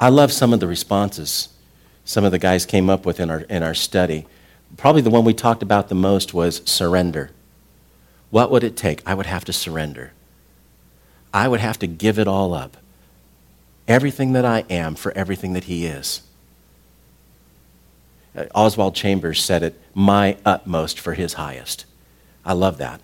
I 0.00 0.08
love 0.08 0.32
some 0.32 0.52
of 0.52 0.60
the 0.60 0.66
responses 0.66 1.48
some 2.08 2.24
of 2.24 2.32
the 2.32 2.38
guys 2.38 2.64
came 2.64 2.88
up 2.88 3.04
with 3.04 3.20
in 3.20 3.28
our, 3.28 3.40
in 3.40 3.62
our 3.62 3.74
study. 3.74 4.26
Probably 4.78 5.02
the 5.02 5.10
one 5.10 5.26
we 5.26 5.34
talked 5.34 5.62
about 5.62 5.90
the 5.90 5.94
most 5.94 6.32
was 6.32 6.62
surrender. 6.64 7.32
What 8.30 8.50
would 8.50 8.64
it 8.64 8.78
take? 8.78 9.02
I 9.04 9.12
would 9.12 9.26
have 9.26 9.44
to 9.44 9.52
surrender. 9.52 10.12
I 11.34 11.48
would 11.48 11.60
have 11.60 11.78
to 11.80 11.86
give 11.86 12.18
it 12.18 12.26
all 12.26 12.54
up. 12.54 12.78
Everything 13.86 14.32
that 14.32 14.46
I 14.46 14.64
am 14.70 14.94
for 14.94 15.12
everything 15.12 15.52
that 15.52 15.64
He 15.64 15.84
is. 15.84 16.22
Uh, 18.34 18.44
Oswald 18.54 18.94
Chambers 18.94 19.44
said 19.44 19.62
it, 19.62 19.78
my 19.92 20.38
utmost 20.46 20.98
for 20.98 21.12
His 21.12 21.34
highest. 21.34 21.84
I 22.42 22.54
love 22.54 22.78
that. 22.78 23.02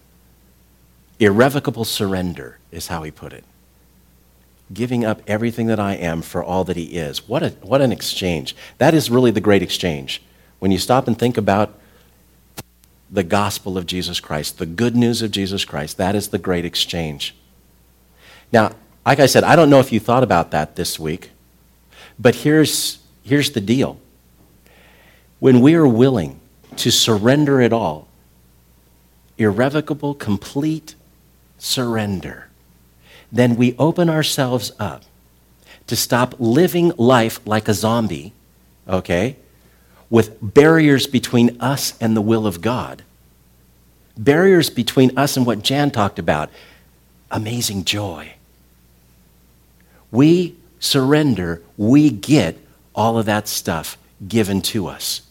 Irrevocable 1.21 1.85
surrender 1.85 2.59
is 2.73 2.87
how 2.87 3.03
he 3.03 3.11
put 3.11 3.35
it. 3.35 3.45
Giving 4.73 5.05
up 5.05 5.23
everything 5.27 5.67
that 5.67 5.79
I 5.79 5.95
am 5.95 6.23
for 6.23 6.43
all 6.43 6.65
that 6.65 6.77
He 6.77 6.97
is. 6.97 7.29
What, 7.29 7.43
a, 7.43 7.51
what 7.63 7.81
an 7.81 7.93
exchange. 7.93 8.57
That 8.79 8.95
is 8.95 9.11
really 9.11 9.31
the 9.31 9.41
great 9.41 9.63
exchange. 9.63 10.23
When 10.59 10.71
you 10.71 10.79
stop 10.79 11.07
and 11.07 11.19
think 11.19 11.37
about 11.37 11.79
the 13.11 13.23
gospel 13.23 13.79
of 13.79 13.87
Jesus 13.87 14.19
Christ, 14.19 14.59
the 14.59 14.67
good 14.67 14.97
news 14.97 15.23
of 15.23 15.31
Jesus 15.31 15.65
Christ. 15.65 15.97
That 15.99 16.17
is 16.17 16.29
the 16.29 16.39
great 16.39 16.65
exchange. 16.65 17.35
Now, 18.53 18.73
like 19.07 19.21
I 19.21 19.27
said, 19.27 19.45
I 19.45 19.57
don't 19.57 19.71
know 19.71 19.81
if 19.81 19.93
you 19.93 20.01
thought 20.01 20.25
about 20.25 20.51
that 20.51 20.77
this 20.77 20.99
week, 20.99 21.31
but 22.19 22.35
here's, 22.35 22.99
here's 23.23 23.53
the 23.53 23.61
deal. 23.61 23.99
When 25.39 25.61
we 25.61 25.75
are 25.75 25.87
willing 25.87 26.41
to 26.77 26.91
surrender 26.91 27.61
it 27.61 27.73
all, 27.73 28.09
irrevocable, 29.39 30.15
complete 30.15 30.95
surrender, 31.59 32.49
then 33.35 33.57
we 33.57 33.75
open 33.79 34.09
ourselves 34.09 34.73
up 34.79 35.03
to 35.87 35.97
stop 35.97 36.35
living 36.39 36.93
life 36.97 37.41
like 37.47 37.69
a 37.69 37.75
zombie, 37.75 38.33
okay? 38.89 39.37
with 40.15 40.37
barriers 40.41 41.09
between 41.09 41.61
us 41.61 41.99
and 42.01 42.17
the 42.17 42.21
will 42.21 42.47
of 42.47 42.61
God. 42.61 43.03
Barriers 44.17 44.71
between 44.71 45.19
us 45.19 45.37
and 45.37 45.45
what 45.45 45.63
Jan 45.63 45.91
talked 45.91 46.21
about 46.21 46.51
amazing 47.33 47.83
joy. 47.83 48.35
We 50.13 50.55
surrender, 50.79 51.63
we 51.77 52.11
get 52.11 52.57
all 52.95 53.19
of 53.19 53.27
that 53.27 53.49
stuff 53.49 53.99
given 54.29 54.63
to 54.63 54.87
us 54.87 55.23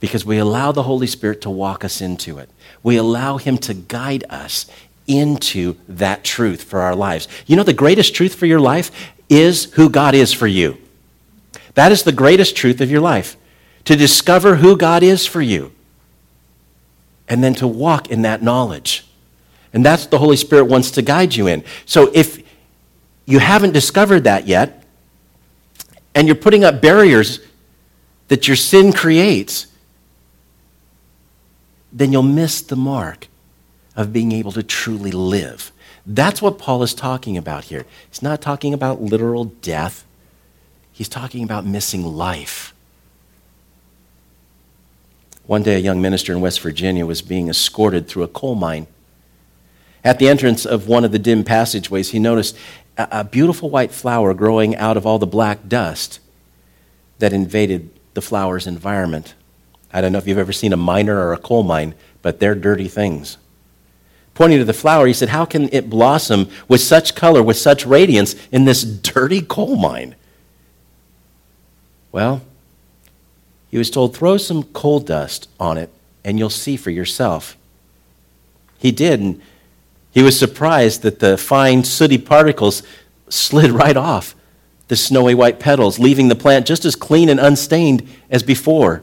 because 0.00 0.24
we 0.24 0.38
allow 0.38 0.72
the 0.72 0.82
Holy 0.82 1.06
Spirit 1.06 1.40
to 1.42 1.50
walk 1.50 1.84
us 1.84 2.00
into 2.00 2.38
it. 2.38 2.50
We 2.82 2.96
allow 2.96 3.36
Him 3.36 3.56
to 3.58 3.72
guide 3.72 4.24
us 4.28 4.66
into 5.06 5.76
that 5.88 6.24
truth 6.24 6.62
for 6.62 6.80
our 6.80 6.94
lives. 6.94 7.28
You 7.46 7.56
know, 7.56 7.62
the 7.62 7.72
greatest 7.72 8.14
truth 8.14 8.34
for 8.34 8.46
your 8.46 8.60
life 8.60 8.90
is 9.28 9.64
who 9.74 9.88
God 9.88 10.14
is 10.14 10.32
for 10.32 10.46
you. 10.46 10.78
That 11.74 11.92
is 11.92 12.02
the 12.02 12.12
greatest 12.12 12.56
truth 12.56 12.80
of 12.80 12.90
your 12.90 13.00
life 13.00 13.36
to 13.84 13.96
discover 13.96 14.56
who 14.56 14.76
God 14.76 15.02
is 15.02 15.26
for 15.26 15.40
you, 15.40 15.72
and 17.28 17.42
then 17.42 17.54
to 17.54 17.66
walk 17.66 18.10
in 18.10 18.22
that 18.22 18.42
knowledge. 18.42 19.04
And 19.72 19.84
that's 19.84 20.06
the 20.06 20.18
Holy 20.18 20.36
Spirit 20.36 20.64
wants 20.64 20.90
to 20.92 21.02
guide 21.02 21.34
you 21.34 21.46
in. 21.46 21.64
So 21.86 22.10
if 22.14 22.42
you 23.24 23.38
haven't 23.38 23.72
discovered 23.72 24.24
that 24.24 24.46
yet, 24.46 24.84
and 26.14 26.28
you're 26.28 26.36
putting 26.36 26.62
up 26.62 26.82
barriers 26.82 27.40
that 28.28 28.46
your 28.46 28.56
sin 28.56 28.92
creates, 28.92 29.66
then 31.92 32.12
you'll 32.12 32.22
miss 32.22 32.60
the 32.60 32.76
mark 32.76 33.28
of 33.96 34.12
being 34.12 34.32
able 34.32 34.52
to 34.52 34.62
truly 34.62 35.10
live. 35.10 35.72
That's 36.06 36.42
what 36.42 36.58
Paul 36.58 36.82
is 36.82 36.94
talking 36.94 37.36
about 37.36 37.64
here. 37.64 37.86
He's 38.08 38.22
not 38.22 38.40
talking 38.40 38.74
about 38.74 39.00
literal 39.00 39.44
death, 39.44 40.04
he's 40.92 41.08
talking 41.08 41.44
about 41.44 41.64
missing 41.64 42.04
life. 42.04 42.74
One 45.46 45.62
day, 45.62 45.74
a 45.74 45.78
young 45.78 46.00
minister 46.00 46.32
in 46.32 46.40
West 46.40 46.60
Virginia 46.60 47.04
was 47.04 47.20
being 47.20 47.48
escorted 47.48 48.06
through 48.06 48.22
a 48.22 48.28
coal 48.28 48.54
mine. 48.54 48.86
At 50.04 50.18
the 50.18 50.28
entrance 50.28 50.64
of 50.64 50.88
one 50.88 51.04
of 51.04 51.12
the 51.12 51.18
dim 51.18 51.44
passageways, 51.44 52.10
he 52.10 52.18
noticed 52.18 52.56
a, 52.96 53.24
beautiful 53.24 53.70
white 53.70 53.92
flower 53.92 54.34
growing 54.34 54.76
out 54.76 54.96
of 54.96 55.06
all 55.06 55.18
the 55.18 55.26
black 55.26 55.68
dust 55.68 56.20
that 57.18 57.32
invaded 57.32 57.90
the 58.14 58.22
flower's 58.22 58.66
environment. 58.66 59.34
I 59.92 60.00
don't 60.00 60.12
know 60.12 60.18
if 60.18 60.26
you've 60.26 60.38
ever 60.38 60.52
seen 60.52 60.72
a 60.72 60.76
miner 60.76 61.18
or 61.18 61.32
a 61.32 61.38
coal 61.38 61.62
mine, 61.62 61.94
but 62.20 62.40
they're 62.40 62.54
dirty 62.54 62.88
things. 62.88 63.36
Pointing 64.34 64.58
to 64.58 64.64
the 64.64 64.72
flower, 64.72 65.06
he 65.06 65.12
said, 65.12 65.28
How 65.28 65.44
can 65.44 65.68
it 65.72 65.90
blossom 65.90 66.48
with 66.68 66.80
such 66.80 67.14
color, 67.14 67.42
with 67.42 67.58
such 67.58 67.84
radiance 67.84 68.34
in 68.50 68.64
this 68.64 68.82
dirty 68.82 69.42
coal 69.42 69.76
mine? 69.76 70.14
Well, 72.10 72.42
he 73.70 73.78
was 73.78 73.90
told, 73.90 74.16
throw 74.16 74.36
some 74.36 74.64
coal 74.64 75.00
dust 75.00 75.48
on 75.58 75.78
it 75.78 75.90
and 76.24 76.38
you'll 76.38 76.50
see 76.50 76.76
for 76.76 76.90
yourself. 76.90 77.56
He 78.78 78.92
did, 78.92 79.20
and 79.20 79.40
he 80.12 80.22
was 80.22 80.38
surprised 80.38 81.02
that 81.02 81.20
the 81.20 81.36
fine, 81.36 81.84
sooty 81.84 82.18
particles 82.18 82.82
slid 83.28 83.70
right 83.70 83.96
off 83.96 84.34
the 84.88 84.96
snowy 84.96 85.34
white 85.34 85.58
petals, 85.58 85.98
leaving 85.98 86.28
the 86.28 86.34
plant 86.34 86.66
just 86.66 86.84
as 86.84 86.94
clean 86.94 87.28
and 87.28 87.40
unstained 87.40 88.06
as 88.28 88.42
before. 88.42 89.02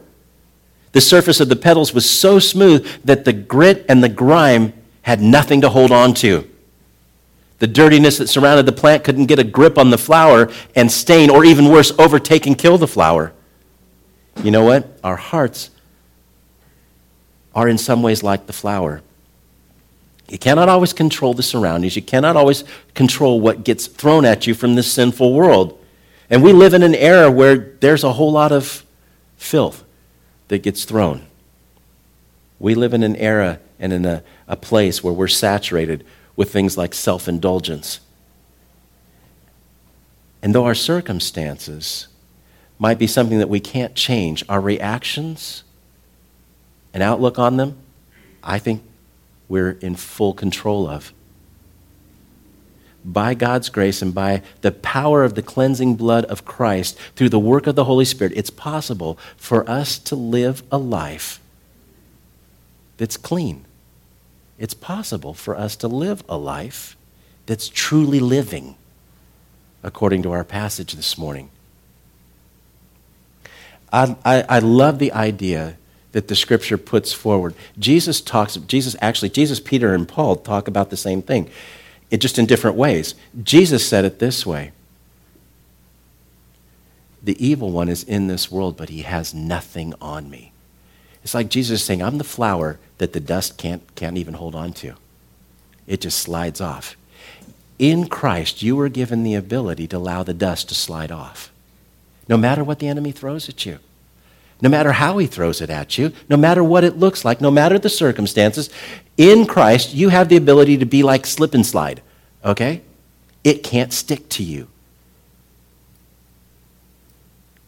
The 0.91 1.01
surface 1.01 1.39
of 1.39 1.49
the 1.49 1.55
petals 1.55 1.93
was 1.93 2.07
so 2.07 2.37
smooth 2.39 2.87
that 3.03 3.25
the 3.25 3.33
grit 3.33 3.85
and 3.89 4.03
the 4.03 4.09
grime 4.09 4.73
had 5.01 5.21
nothing 5.21 5.61
to 5.61 5.69
hold 5.69 5.91
on 5.91 6.13
to. 6.15 6.49
The 7.59 7.67
dirtiness 7.67 8.17
that 8.17 8.27
surrounded 8.27 8.65
the 8.65 8.71
plant 8.71 9.03
couldn't 9.03 9.25
get 9.25 9.39
a 9.39 9.43
grip 9.43 9.77
on 9.77 9.89
the 9.89 9.97
flower 9.97 10.51
and 10.75 10.91
stain, 10.91 11.29
or 11.29 11.43
even 11.43 11.69
worse, 11.69 11.91
overtake 11.99 12.47
and 12.47 12.57
kill 12.57 12.77
the 12.77 12.87
flower. 12.87 13.33
You 14.43 14.51
know 14.51 14.63
what? 14.63 14.97
Our 15.03 15.17
hearts 15.17 15.69
are 17.53 17.67
in 17.67 17.77
some 17.77 18.01
ways 18.01 18.23
like 18.23 18.47
the 18.47 18.53
flower. 18.53 19.01
You 20.29 20.37
cannot 20.37 20.69
always 20.69 20.93
control 20.93 21.33
the 21.33 21.43
surroundings. 21.43 21.95
You 21.95 22.01
cannot 22.01 22.37
always 22.37 22.63
control 22.93 23.41
what 23.41 23.63
gets 23.63 23.87
thrown 23.87 24.25
at 24.25 24.47
you 24.47 24.53
from 24.53 24.75
this 24.75 24.91
sinful 24.91 25.33
world. 25.33 25.77
And 26.29 26.43
we 26.43 26.53
live 26.53 26.73
in 26.73 26.83
an 26.83 26.95
era 26.95 27.31
where 27.31 27.57
there's 27.57 28.03
a 28.03 28.13
whole 28.13 28.31
lot 28.31 28.51
of 28.51 28.85
filth 29.35 29.83
that 30.49 30.59
gets 30.59 30.85
thrown. 30.85 31.25
We 32.59 32.75
live 32.75 32.93
in 32.93 33.03
an 33.03 33.15
era 33.15 33.59
and 33.79 33.93
in 33.93 34.05
a, 34.05 34.23
a 34.47 34.55
place 34.55 35.03
where 35.03 35.13
we're 35.13 35.27
saturated 35.27 36.05
with 36.35 36.51
things 36.51 36.77
like 36.77 36.93
self 36.93 37.27
indulgence. 37.27 37.99
And 40.41 40.55
though 40.55 40.65
our 40.65 40.75
circumstances 40.75 42.07
might 42.77 42.97
be 42.97 43.07
something 43.07 43.39
that 43.39 43.49
we 43.49 43.59
can't 43.59 43.93
change, 43.95 44.43
our 44.47 44.61
reactions 44.61 45.63
and 46.93 47.03
outlook 47.03 47.37
on 47.37 47.57
them, 47.57 47.77
I 48.41 48.57
think 48.57 48.83
we're 49.49 49.71
in 49.71 49.95
full 49.95 50.33
control 50.33 50.87
of. 50.87 51.13
By 53.03 53.33
God's 53.33 53.69
grace 53.69 54.01
and 54.01 54.13
by 54.13 54.41
the 54.61 54.71
power 54.71 55.23
of 55.23 55.35
the 55.35 55.41
cleansing 55.41 55.95
blood 55.95 56.25
of 56.25 56.45
Christ 56.45 56.97
through 57.15 57.29
the 57.29 57.39
work 57.39 57.67
of 57.67 57.75
the 57.75 57.85
Holy 57.85 58.05
Spirit, 58.05 58.33
it's 58.35 58.49
possible 58.49 59.17
for 59.35 59.69
us 59.69 59.97
to 59.99 60.15
live 60.15 60.63
a 60.71 60.77
life 60.77 61.39
that's 62.97 63.17
clean. 63.17 63.65
It's 64.59 64.73
possible 64.73 65.33
for 65.33 65.57
us 65.57 65.77
to 65.77 65.87
live 65.87 66.21
a 66.27 66.37
life 66.37 66.97
that's 67.45 67.69
truly 67.69 68.19
living, 68.19 68.75
according 69.81 70.21
to 70.23 70.31
our 70.33 70.43
passage 70.43 70.93
this 70.93 71.17
morning. 71.17 71.49
I, 73.91 74.15
I, 74.23 74.41
I 74.43 74.59
love 74.59 74.99
the 74.99 75.13
idea 75.13 75.77
that 76.11 76.27
the 76.27 76.35
scripture 76.35 76.77
puts 76.77 77.13
forward. 77.13 77.55
Jesus 77.77 78.19
talks, 78.19 78.57
Jesus 78.57 78.95
actually, 79.01 79.29
Jesus, 79.29 79.59
Peter, 79.61 79.93
and 79.93 80.07
Paul 80.07 80.35
talk 80.35 80.67
about 80.67 80.89
the 80.89 80.97
same 80.97 81.21
thing, 81.21 81.49
it 82.11 82.17
just 82.17 82.37
in 82.37 82.45
different 82.45 82.75
ways. 82.75 83.15
Jesus 83.41 83.87
said 83.87 84.03
it 84.03 84.19
this 84.19 84.45
way 84.45 84.73
The 87.23 87.43
evil 87.43 87.71
one 87.71 87.87
is 87.87 88.03
in 88.03 88.27
this 88.27 88.51
world, 88.51 88.75
but 88.75 88.89
he 88.89 89.03
has 89.03 89.33
nothing 89.33 89.93
on 90.01 90.29
me. 90.29 90.51
It's 91.23 91.33
like 91.33 91.49
Jesus 91.49 91.83
saying, 91.83 92.03
I'm 92.03 92.17
the 92.17 92.23
flower 92.23 92.77
that 92.99 93.13
the 93.13 93.19
dust 93.19 93.57
can't, 93.57 93.83
can't 93.95 94.17
even 94.17 94.35
hold 94.35 94.55
on 94.55 94.71
to. 94.73 94.93
It 95.87 96.01
just 96.01 96.19
slides 96.19 96.61
off. 96.61 96.95
In 97.77 98.07
Christ, 98.07 98.61
you 98.61 98.75
were 98.75 98.89
given 98.89 99.23
the 99.23 99.35
ability 99.35 99.87
to 99.87 99.97
allow 99.97 100.23
the 100.23 100.33
dust 100.33 100.69
to 100.69 100.75
slide 100.75 101.11
off, 101.11 101.51
no 102.27 102.37
matter 102.37 102.63
what 102.63 102.79
the 102.79 102.87
enemy 102.87 103.11
throws 103.11 103.49
at 103.49 103.65
you 103.65 103.79
no 104.61 104.69
matter 104.69 104.91
how 104.91 105.17
he 105.17 105.27
throws 105.27 105.61
it 105.61 105.69
at 105.69 105.97
you, 105.97 106.11
no 106.27 106.35
matter 106.35 106.63
what 106.63 106.83
it 106.83 106.97
looks 106.97 107.23
like, 107.23 107.39
no 107.39 107.51
matter 107.51 107.79
the 107.79 107.89
circumstances, 107.89 108.69
in 109.17 109.45
Christ, 109.45 109.93
you 109.93 110.09
have 110.09 110.29
the 110.29 110.35
ability 110.35 110.77
to 110.77 110.85
be 110.85 111.03
like 111.03 111.25
slip 111.25 111.53
and 111.53 111.65
slide, 111.65 112.01
okay? 112.43 112.81
It 113.43 113.63
can't 113.63 113.93
stick 113.93 114.27
to 114.29 114.43
you. 114.43 114.67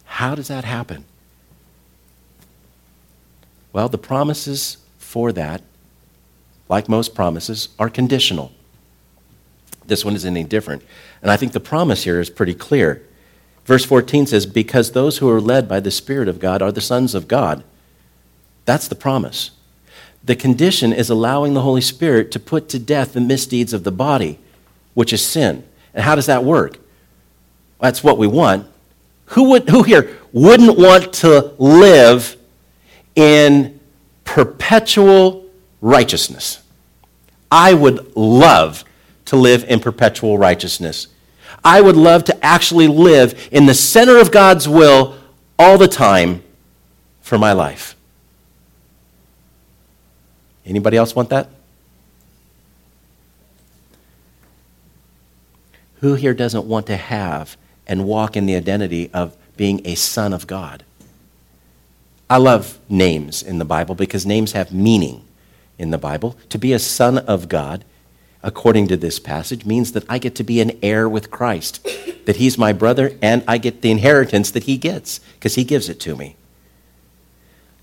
How 0.03 0.35
does 0.35 0.49
that 0.49 0.65
happen? 0.65 1.05
Well, 3.71 3.87
the 3.87 3.97
promises 3.97 4.77
for 5.11 5.33
that, 5.33 5.61
like 6.69 6.87
most 6.87 7.13
promises, 7.13 7.67
are 7.77 7.89
conditional. 7.89 8.53
This 9.85 10.05
one 10.05 10.15
is 10.15 10.25
any 10.25 10.45
different. 10.45 10.83
And 11.21 11.29
I 11.29 11.35
think 11.35 11.51
the 11.51 11.59
promise 11.59 12.05
here 12.05 12.21
is 12.21 12.29
pretty 12.29 12.53
clear. 12.53 13.05
Verse 13.65 13.83
14 13.83 14.27
says, 14.27 14.45
Because 14.45 14.91
those 14.91 15.17
who 15.17 15.29
are 15.29 15.41
led 15.41 15.67
by 15.67 15.81
the 15.81 15.91
Spirit 15.91 16.29
of 16.29 16.39
God 16.39 16.61
are 16.61 16.71
the 16.71 16.79
sons 16.79 17.13
of 17.13 17.27
God. 17.27 17.61
That's 18.63 18.87
the 18.87 18.95
promise. 18.95 19.51
The 20.23 20.37
condition 20.37 20.93
is 20.93 21.09
allowing 21.09 21.55
the 21.55 21.61
Holy 21.61 21.81
Spirit 21.81 22.31
to 22.31 22.39
put 22.39 22.69
to 22.69 22.79
death 22.79 23.11
the 23.11 23.19
misdeeds 23.19 23.73
of 23.73 23.83
the 23.83 23.91
body, 23.91 24.39
which 24.93 25.11
is 25.11 25.21
sin. 25.21 25.65
And 25.93 26.05
how 26.05 26.15
does 26.15 26.27
that 26.27 26.45
work? 26.45 26.77
That's 27.81 28.01
what 28.01 28.17
we 28.17 28.27
want. 28.27 28.65
Who, 29.25 29.49
would, 29.49 29.67
who 29.67 29.83
here 29.83 30.17
wouldn't 30.31 30.77
want 30.77 31.11
to 31.15 31.53
live 31.57 32.37
in 33.13 33.80
perpetual 34.31 35.45
righteousness? 35.81 36.61
I 37.51 37.73
would 37.73 38.15
love 38.15 38.85
to 39.25 39.35
live 39.35 39.65
in 39.65 39.81
perpetual 39.81 40.37
righteousness. 40.37 41.07
I 41.65 41.81
would 41.81 41.97
love 41.97 42.23
to 42.25 42.45
actually 42.45 42.87
live 42.87 43.49
in 43.51 43.65
the 43.65 43.73
center 43.73 44.17
of 44.17 44.31
God's 44.31 44.69
will 44.69 45.17
all 45.59 45.77
the 45.77 45.87
time 45.87 46.43
for 47.19 47.37
my 47.37 47.51
life. 47.51 47.95
Anybody 50.65 50.95
else 50.95 51.13
want 51.13 51.29
that? 51.29 51.49
Who 55.99 56.15
here 56.15 56.33
doesn't 56.33 56.65
want 56.65 56.87
to 56.87 56.95
have 56.95 57.57
and 57.85 58.05
walk 58.05 58.37
in 58.37 58.45
the 58.45 58.55
identity 58.55 59.09
of 59.13 59.35
being 59.57 59.81
a 59.83 59.95
son 59.95 60.31
of 60.31 60.47
God? 60.47 60.85
I 62.31 62.37
love 62.37 62.79
names 62.87 63.43
in 63.43 63.59
the 63.59 63.65
Bible 63.65 63.93
because 63.93 64.25
names 64.25 64.53
have 64.53 64.71
meaning 64.71 65.25
in 65.77 65.91
the 65.91 65.97
Bible. 65.97 66.37
To 66.47 66.57
be 66.57 66.71
a 66.71 66.79
son 66.79 67.17
of 67.17 67.49
God 67.49 67.83
according 68.41 68.87
to 68.87 68.95
this 68.95 69.19
passage, 69.19 69.65
means 69.65 69.91
that 69.91 70.05
I 70.07 70.17
get 70.17 70.33
to 70.35 70.43
be 70.45 70.61
an 70.61 70.79
heir 70.81 71.09
with 71.09 71.29
Christ, 71.29 71.85
that 72.25 72.37
he's 72.37 72.57
my 72.57 72.71
brother, 72.71 73.17
and 73.21 73.43
I 73.49 73.57
get 73.57 73.81
the 73.81 73.91
inheritance 73.91 74.49
that 74.51 74.63
he 74.63 74.77
gets 74.77 75.19
because 75.33 75.55
he 75.55 75.65
gives 75.65 75.89
it 75.89 75.99
to 75.99 76.15
me. 76.15 76.37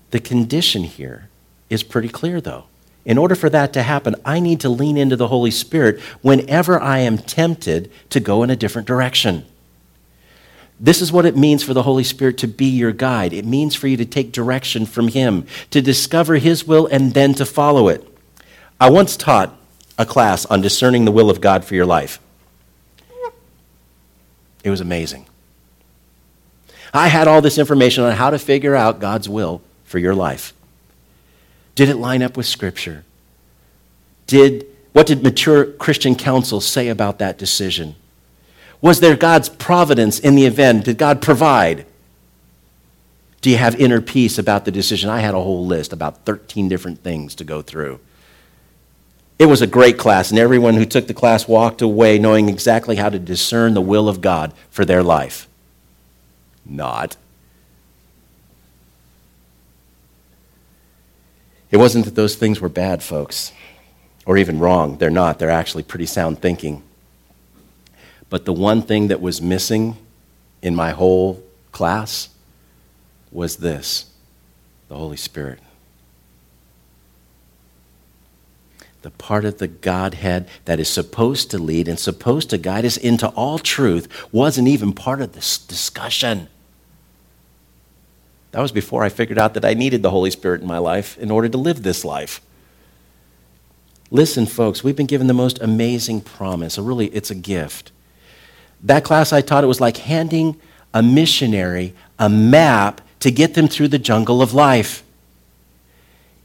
The 0.09 0.19
condition 0.19 0.83
here 0.83 1.29
is 1.69 1.83
pretty 1.83 2.09
clear, 2.09 2.41
though. 2.41 2.65
In 3.05 3.19
order 3.19 3.35
for 3.35 3.51
that 3.51 3.71
to 3.73 3.83
happen, 3.83 4.15
I 4.25 4.39
need 4.39 4.59
to 4.61 4.69
lean 4.69 4.97
into 4.97 5.15
the 5.15 5.27
Holy 5.27 5.51
Spirit 5.51 6.01
whenever 6.23 6.81
I 6.81 6.97
am 6.97 7.19
tempted 7.19 7.91
to 8.09 8.19
go 8.19 8.41
in 8.41 8.49
a 8.49 8.55
different 8.55 8.87
direction. 8.87 9.45
This 10.79 11.01
is 11.01 11.11
what 11.11 11.25
it 11.25 11.35
means 11.35 11.63
for 11.63 11.73
the 11.73 11.83
Holy 11.83 12.05
Spirit 12.05 12.37
to 12.37 12.47
be 12.47 12.65
your 12.65 12.93
guide. 12.93 13.33
It 13.33 13.45
means 13.45 13.75
for 13.75 13.87
you 13.87 13.97
to 13.97 14.05
take 14.05 14.31
direction 14.31 14.85
from 14.85 15.09
Him, 15.09 15.45
to 15.71 15.81
discover 15.81 16.35
His 16.35 16.65
will, 16.65 16.87
and 16.87 17.13
then 17.13 17.33
to 17.33 17.45
follow 17.45 17.89
it. 17.89 18.07
I 18.79 18.89
once 18.89 19.17
taught 19.17 19.57
a 19.97 20.05
class 20.05 20.45
on 20.45 20.61
discerning 20.61 21.03
the 21.03 21.11
will 21.11 21.29
of 21.29 21.41
God 21.41 21.65
for 21.65 21.75
your 21.75 21.85
life. 21.85 22.19
It 24.63 24.69
was 24.69 24.81
amazing. 24.81 25.25
I 26.93 27.07
had 27.09 27.27
all 27.27 27.41
this 27.41 27.57
information 27.57 28.03
on 28.03 28.13
how 28.13 28.29
to 28.29 28.39
figure 28.39 28.75
out 28.75 28.99
God's 28.99 29.29
will 29.29 29.61
for 29.83 29.99
your 29.99 30.15
life. 30.15 30.53
Did 31.75 31.89
it 31.89 31.97
line 31.97 32.23
up 32.23 32.35
with 32.35 32.45
Scripture? 32.45 33.03
Did, 34.27 34.65
what 34.93 35.07
did 35.07 35.23
mature 35.23 35.65
Christian 35.65 36.15
counsel 36.15 36.61
say 36.61 36.87
about 36.87 37.19
that 37.19 37.37
decision? 37.37 37.95
Was 38.81 38.99
there 38.99 39.15
God's 39.15 39.49
providence 39.49 40.19
in 40.19 40.35
the 40.35 40.45
event? 40.45 40.85
Did 40.85 40.97
God 40.97 41.21
provide? 41.21 41.85
Do 43.41 43.49
you 43.49 43.57
have 43.57 43.75
inner 43.75 44.01
peace 44.01 44.37
about 44.37 44.65
the 44.65 44.71
decision? 44.71 45.09
I 45.09 45.19
had 45.19 45.33
a 45.33 45.41
whole 45.41 45.65
list, 45.65 45.93
about 45.93 46.25
13 46.25 46.69
different 46.69 47.03
things 47.03 47.35
to 47.35 47.43
go 47.43 47.61
through. 47.61 47.99
It 49.37 49.45
was 49.45 49.61
a 49.61 49.67
great 49.67 49.97
class, 49.97 50.31
and 50.31 50.39
everyone 50.39 50.75
who 50.75 50.85
took 50.85 51.07
the 51.07 51.13
class 51.13 51.47
walked 51.47 51.81
away 51.81 52.19
knowing 52.19 52.49
exactly 52.49 52.97
how 52.97 53.09
to 53.09 53.19
discern 53.19 53.73
the 53.73 53.81
will 53.81 54.09
of 54.09 54.19
God 54.19 54.53
for 54.69 54.83
their 54.83 55.01
life. 55.01 55.47
Not. 56.65 57.15
It 61.71 61.77
wasn't 61.77 62.05
that 62.05 62.15
those 62.15 62.35
things 62.35 62.59
were 62.59 62.69
bad, 62.69 63.01
folks, 63.01 63.53
or 64.25 64.37
even 64.37 64.59
wrong. 64.59 64.97
They're 64.97 65.09
not. 65.09 65.39
They're 65.39 65.49
actually 65.49 65.83
pretty 65.83 66.05
sound 66.05 66.41
thinking. 66.41 66.83
But 68.29 68.45
the 68.45 68.53
one 68.53 68.81
thing 68.81 69.07
that 69.07 69.21
was 69.21 69.41
missing 69.41 69.97
in 70.61 70.75
my 70.75 70.91
whole 70.91 71.43
class 71.71 72.29
was 73.31 73.57
this 73.57 74.11
the 74.87 74.95
Holy 74.95 75.17
Spirit. 75.17 75.59
the 79.01 79.11
part 79.11 79.45
of 79.45 79.59
the 79.59 79.67
Godhead 79.67 80.47
that 80.65 80.79
is 80.79 80.89
supposed 80.89 81.49
to 81.51 81.57
lead 81.57 81.87
and 81.87 81.97
supposed 81.97 82.49
to 82.49 82.57
guide 82.57 82.85
us 82.85 82.97
into 82.97 83.29
all 83.29 83.57
truth, 83.57 84.07
wasn't 84.31 84.67
even 84.67 84.93
part 84.93 85.21
of 85.21 85.33
this 85.33 85.57
discussion. 85.57 86.49
That 88.51 88.61
was 88.61 88.71
before 88.71 89.03
I 89.03 89.09
figured 89.09 89.37
out 89.37 89.53
that 89.53 89.63
I 89.63 89.73
needed 89.73 90.01
the 90.01 90.09
Holy 90.09 90.31
Spirit 90.31 90.61
in 90.61 90.67
my 90.67 90.79
life 90.79 91.17
in 91.17 91.31
order 91.31 91.47
to 91.47 91.57
live 91.57 91.83
this 91.83 92.03
life. 92.03 92.41
Listen, 94.11 94.45
folks, 94.45 94.83
we've 94.83 94.95
been 94.95 95.05
given 95.05 95.27
the 95.27 95.33
most 95.33 95.61
amazing 95.61 96.21
promise. 96.21 96.77
A 96.77 96.81
really, 96.81 97.07
it's 97.07 97.29
a 97.29 97.35
gift. 97.35 97.91
That 98.83 99.03
class 99.03 99.33
I 99.33 99.41
taught, 99.41 99.63
it 99.63 99.67
was 99.67 99.81
like 99.81 99.97
handing 99.97 100.59
a 100.93 101.03
missionary 101.03 101.93
a 102.17 102.29
map 102.29 103.01
to 103.19 103.31
get 103.31 103.53
them 103.53 103.67
through 103.67 103.89
the 103.89 103.99
jungle 103.99 104.41
of 104.41 104.53
life 104.53 105.03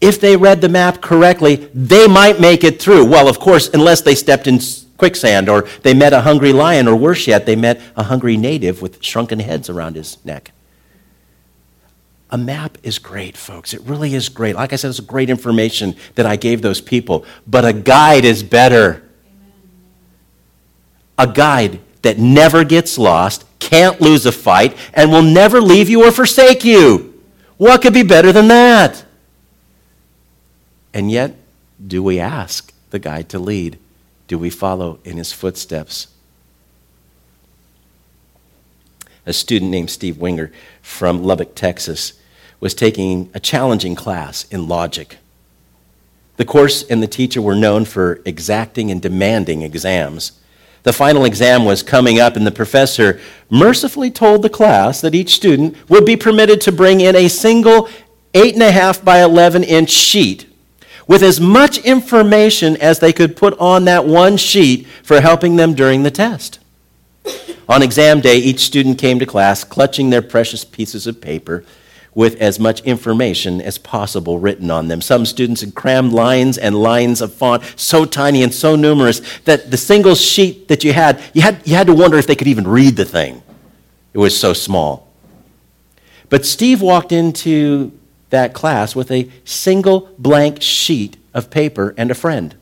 if 0.04 0.20
they 0.20 0.36
read 0.36 0.60
the 0.60 0.68
map 0.68 1.00
correctly, 1.00 1.56
they 1.72 2.06
might 2.06 2.38
make 2.38 2.62
it 2.62 2.80
through. 2.80 3.06
Well, 3.06 3.26
of 3.26 3.40
course, 3.40 3.70
unless 3.72 4.02
they 4.02 4.14
stepped 4.14 4.46
in 4.46 4.60
quicksand 4.98 5.48
or 5.48 5.62
they 5.82 5.94
met 5.94 6.12
a 6.12 6.20
hungry 6.20 6.52
lion, 6.52 6.86
or 6.86 6.94
worse 6.94 7.26
yet, 7.26 7.46
they 7.46 7.56
met 7.56 7.80
a 7.96 8.02
hungry 8.02 8.36
native 8.36 8.82
with 8.82 9.02
shrunken 9.02 9.40
heads 9.40 9.70
around 9.70 9.96
his 9.96 10.22
neck. 10.22 10.52
A 12.30 12.36
map 12.36 12.76
is 12.82 12.98
great, 12.98 13.34
folks. 13.34 13.72
It 13.72 13.80
really 13.82 14.14
is 14.14 14.28
great. 14.28 14.56
Like 14.56 14.74
I 14.74 14.76
said, 14.76 14.90
it's 14.90 15.00
great 15.00 15.30
information 15.30 15.96
that 16.16 16.26
I 16.26 16.36
gave 16.36 16.60
those 16.60 16.82
people. 16.82 17.24
But 17.46 17.64
a 17.64 17.72
guide 17.72 18.26
is 18.26 18.42
better. 18.42 19.08
A 21.16 21.26
guide 21.26 21.80
that 22.04 22.18
never 22.18 22.64
gets 22.64 22.96
lost, 22.96 23.44
can't 23.58 24.00
lose 24.00 24.24
a 24.24 24.32
fight, 24.32 24.76
and 24.92 25.10
will 25.10 25.22
never 25.22 25.60
leave 25.60 25.88
you 25.88 26.04
or 26.04 26.12
forsake 26.12 26.64
you. 26.64 27.20
What 27.56 27.82
could 27.82 27.94
be 27.94 28.02
better 28.02 28.30
than 28.30 28.48
that? 28.48 29.04
And 30.92 31.10
yet, 31.10 31.34
do 31.84 32.02
we 32.02 32.20
ask 32.20 32.72
the 32.90 32.98
guide 32.98 33.28
to 33.30 33.38
lead? 33.38 33.78
Do 34.28 34.38
we 34.38 34.50
follow 34.50 35.00
in 35.04 35.16
his 35.16 35.32
footsteps? 35.32 36.08
A 39.26 39.32
student 39.32 39.70
named 39.70 39.90
Steve 39.90 40.18
Winger 40.18 40.52
from 40.82 41.24
Lubbock, 41.24 41.54
Texas, 41.54 42.12
was 42.60 42.74
taking 42.74 43.30
a 43.34 43.40
challenging 43.40 43.94
class 43.94 44.44
in 44.50 44.68
logic. 44.68 45.18
The 46.36 46.44
course 46.44 46.82
and 46.82 47.02
the 47.02 47.06
teacher 47.06 47.40
were 47.40 47.54
known 47.54 47.84
for 47.84 48.20
exacting 48.24 48.90
and 48.90 49.00
demanding 49.00 49.62
exams. 49.62 50.32
The 50.84 50.92
final 50.92 51.24
exam 51.24 51.64
was 51.64 51.82
coming 51.82 52.20
up, 52.20 52.36
and 52.36 52.46
the 52.46 52.52
professor 52.52 53.18
mercifully 53.50 54.10
told 54.10 54.42
the 54.42 54.50
class 54.50 55.00
that 55.00 55.14
each 55.14 55.34
student 55.34 55.76
would 55.88 56.04
be 56.04 56.16
permitted 56.16 56.60
to 56.62 56.72
bring 56.72 57.00
in 57.00 57.16
a 57.16 57.28
single 57.28 57.88
8.5 58.34 59.04
by 59.04 59.22
11 59.22 59.64
inch 59.64 59.90
sheet 59.90 60.46
with 61.06 61.22
as 61.22 61.40
much 61.40 61.78
information 61.78 62.76
as 62.78 62.98
they 62.98 63.12
could 63.12 63.36
put 63.36 63.58
on 63.58 63.84
that 63.84 64.06
one 64.06 64.36
sheet 64.36 64.86
for 65.02 65.20
helping 65.20 65.56
them 65.56 65.74
during 65.74 66.02
the 66.02 66.10
test. 66.10 66.58
On 67.68 67.82
exam 67.82 68.20
day, 68.20 68.36
each 68.36 68.60
student 68.60 68.98
came 68.98 69.18
to 69.18 69.26
class 69.26 69.64
clutching 69.64 70.10
their 70.10 70.22
precious 70.22 70.64
pieces 70.64 71.06
of 71.06 71.20
paper 71.20 71.64
with 72.14 72.40
as 72.40 72.60
much 72.60 72.80
information 72.82 73.60
as 73.60 73.76
possible 73.78 74.38
written 74.38 74.70
on 74.70 74.88
them. 74.88 75.00
Some 75.00 75.26
students 75.26 75.60
had 75.60 75.74
crammed 75.74 76.12
lines 76.12 76.56
and 76.56 76.80
lines 76.80 77.20
of 77.20 77.34
font 77.34 77.62
so 77.76 78.04
tiny 78.04 78.42
and 78.42 78.54
so 78.54 78.76
numerous 78.76 79.20
that 79.40 79.70
the 79.70 79.76
single 79.76 80.14
sheet 80.14 80.68
that 80.68 80.84
you 80.84 80.92
had, 80.92 81.20
you 81.32 81.42
had, 81.42 81.66
you 81.66 81.74
had 81.74 81.88
to 81.88 81.94
wonder 81.94 82.16
if 82.16 82.26
they 82.26 82.36
could 82.36 82.48
even 82.48 82.66
read 82.68 82.96
the 82.96 83.04
thing. 83.04 83.42
It 84.12 84.18
was 84.18 84.38
so 84.38 84.52
small. 84.52 85.08
But 86.28 86.46
Steve 86.46 86.80
walked 86.80 87.12
into 87.12 87.92
that 88.30 88.54
class 88.54 88.94
with 88.96 89.10
a 89.10 89.30
single 89.44 90.12
blank 90.18 90.62
sheet 90.62 91.16
of 91.32 91.50
paper 91.50 91.94
and 91.96 92.10
a 92.10 92.14
friend. 92.14 92.54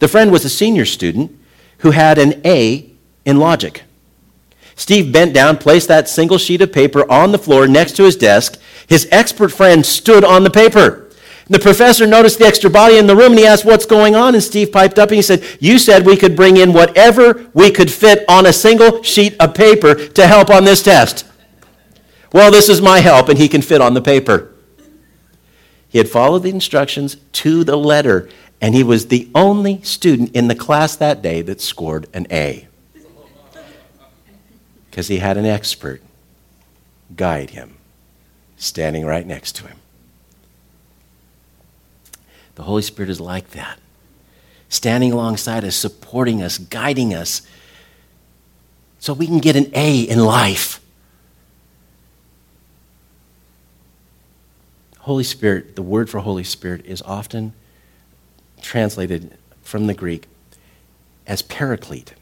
The 0.00 0.08
friend 0.08 0.32
was 0.32 0.44
a 0.44 0.50
senior 0.50 0.84
student 0.84 1.38
who 1.78 1.92
had 1.92 2.18
an 2.18 2.40
A 2.44 2.90
in 3.24 3.38
logic. 3.38 3.82
Steve 4.76 5.12
bent 5.12 5.32
down, 5.32 5.56
placed 5.56 5.88
that 5.88 6.08
single 6.08 6.38
sheet 6.38 6.60
of 6.60 6.72
paper 6.72 7.10
on 7.10 7.32
the 7.32 7.38
floor 7.38 7.66
next 7.66 7.92
to 7.96 8.04
his 8.04 8.16
desk. 8.16 8.58
His 8.88 9.08
expert 9.10 9.50
friend 9.50 9.84
stood 9.84 10.24
on 10.24 10.44
the 10.44 10.50
paper. 10.50 11.10
The 11.46 11.58
professor 11.58 12.06
noticed 12.06 12.38
the 12.38 12.46
extra 12.46 12.70
body 12.70 12.96
in 12.96 13.06
the 13.06 13.14
room 13.14 13.32
and 13.32 13.38
he 13.38 13.46
asked, 13.46 13.66
What's 13.66 13.84
going 13.84 14.14
on? 14.14 14.34
And 14.34 14.42
Steve 14.42 14.72
piped 14.72 14.98
up 14.98 15.10
and 15.10 15.16
he 15.16 15.22
said, 15.22 15.44
You 15.60 15.78
said 15.78 16.06
we 16.06 16.16
could 16.16 16.36
bring 16.36 16.56
in 16.56 16.72
whatever 16.72 17.50
we 17.52 17.70
could 17.70 17.90
fit 17.90 18.24
on 18.28 18.46
a 18.46 18.52
single 18.52 19.02
sheet 19.02 19.36
of 19.38 19.54
paper 19.54 19.94
to 19.94 20.26
help 20.26 20.48
on 20.48 20.64
this 20.64 20.82
test. 20.82 21.26
Well, 22.32 22.50
this 22.50 22.68
is 22.68 22.82
my 22.82 22.98
help, 22.98 23.28
and 23.28 23.38
he 23.38 23.48
can 23.48 23.62
fit 23.62 23.80
on 23.80 23.94
the 23.94 24.02
paper. 24.02 24.52
He 25.88 25.98
had 25.98 26.08
followed 26.08 26.42
the 26.42 26.50
instructions 26.50 27.16
to 27.32 27.62
the 27.62 27.76
letter, 27.76 28.28
and 28.60 28.74
he 28.74 28.82
was 28.82 29.06
the 29.06 29.30
only 29.34 29.80
student 29.82 30.34
in 30.34 30.48
the 30.48 30.56
class 30.56 30.96
that 30.96 31.22
day 31.22 31.42
that 31.42 31.60
scored 31.60 32.08
an 32.12 32.26
A 32.32 32.66
because 34.94 35.08
he 35.08 35.18
had 35.18 35.36
an 35.36 35.44
expert 35.44 36.00
guide 37.16 37.50
him, 37.50 37.74
standing 38.56 39.04
right 39.04 39.26
next 39.26 39.56
to 39.56 39.66
him. 39.66 39.78
The 42.54 42.62
Holy 42.62 42.80
Spirit 42.80 43.10
is 43.10 43.20
like 43.20 43.50
that, 43.50 43.80
standing 44.68 45.10
alongside 45.10 45.64
us, 45.64 45.74
supporting 45.74 46.40
us, 46.40 46.58
guiding 46.58 47.12
us, 47.12 47.42
so 49.00 49.12
we 49.12 49.26
can 49.26 49.40
get 49.40 49.56
an 49.56 49.68
A 49.74 50.02
in 50.02 50.20
life. 50.20 50.80
Holy 55.00 55.24
Spirit, 55.24 55.74
the 55.74 55.82
word 55.82 56.08
for 56.08 56.20
Holy 56.20 56.44
Spirit 56.44 56.86
is 56.86 57.02
often 57.02 57.52
translated 58.62 59.36
from 59.60 59.88
the 59.88 59.94
Greek 59.94 60.28
as 61.26 61.42
paraclete. 61.42 62.14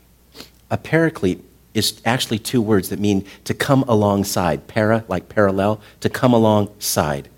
A 0.70 0.78
paraclete 0.78 1.44
is 1.74 2.00
actually 2.04 2.38
two 2.38 2.60
words 2.60 2.88
that 2.90 2.98
mean 2.98 3.24
to 3.44 3.54
come 3.54 3.82
alongside. 3.88 4.66
Para, 4.66 5.04
like 5.08 5.28
parallel, 5.28 5.80
to 6.00 6.08
come 6.08 6.32
alongside. 6.32 7.28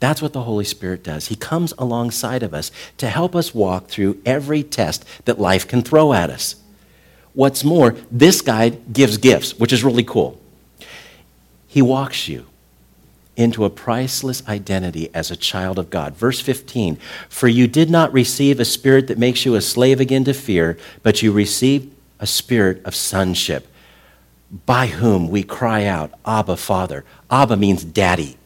That's 0.00 0.20
what 0.20 0.32
the 0.32 0.42
Holy 0.42 0.64
Spirit 0.64 1.02
does. 1.02 1.28
He 1.28 1.36
comes 1.36 1.72
alongside 1.78 2.42
of 2.42 2.52
us 2.52 2.70
to 2.98 3.08
help 3.08 3.34
us 3.34 3.54
walk 3.54 3.88
through 3.88 4.20
every 4.26 4.62
test 4.62 5.04
that 5.24 5.40
life 5.40 5.66
can 5.66 5.82
throw 5.82 6.12
at 6.12 6.28
us. 6.28 6.56
What's 7.32 7.64
more, 7.64 7.96
this 8.10 8.40
guide 8.40 8.92
gives 8.92 9.16
gifts, 9.16 9.58
which 9.58 9.72
is 9.72 9.82
really 9.82 10.04
cool. 10.04 10.38
He 11.66 11.80
walks 11.82 12.28
you 12.28 12.46
into 13.36 13.64
a 13.64 13.70
priceless 13.70 14.46
identity 14.46 15.08
as 15.12 15.30
a 15.30 15.36
child 15.36 15.78
of 15.78 15.90
God. 15.90 16.14
Verse 16.14 16.40
15 16.40 16.96
For 17.28 17.48
you 17.48 17.66
did 17.66 17.90
not 17.90 18.12
receive 18.12 18.60
a 18.60 18.64
spirit 18.64 19.08
that 19.08 19.18
makes 19.18 19.44
you 19.44 19.54
a 19.54 19.60
slave 19.60 20.00
again 20.00 20.24
to 20.24 20.34
fear, 20.34 20.78
but 21.02 21.22
you 21.22 21.32
received 21.32 21.93
a 22.24 22.26
spirit 22.26 22.82
of 22.86 22.94
sonship, 22.94 23.68
by 24.64 24.86
whom 24.86 25.28
we 25.28 25.42
cry 25.42 25.84
out, 25.84 26.10
Abba, 26.24 26.56
Father. 26.56 27.04
Abba 27.30 27.54
means 27.54 27.84
daddy. 27.84 28.38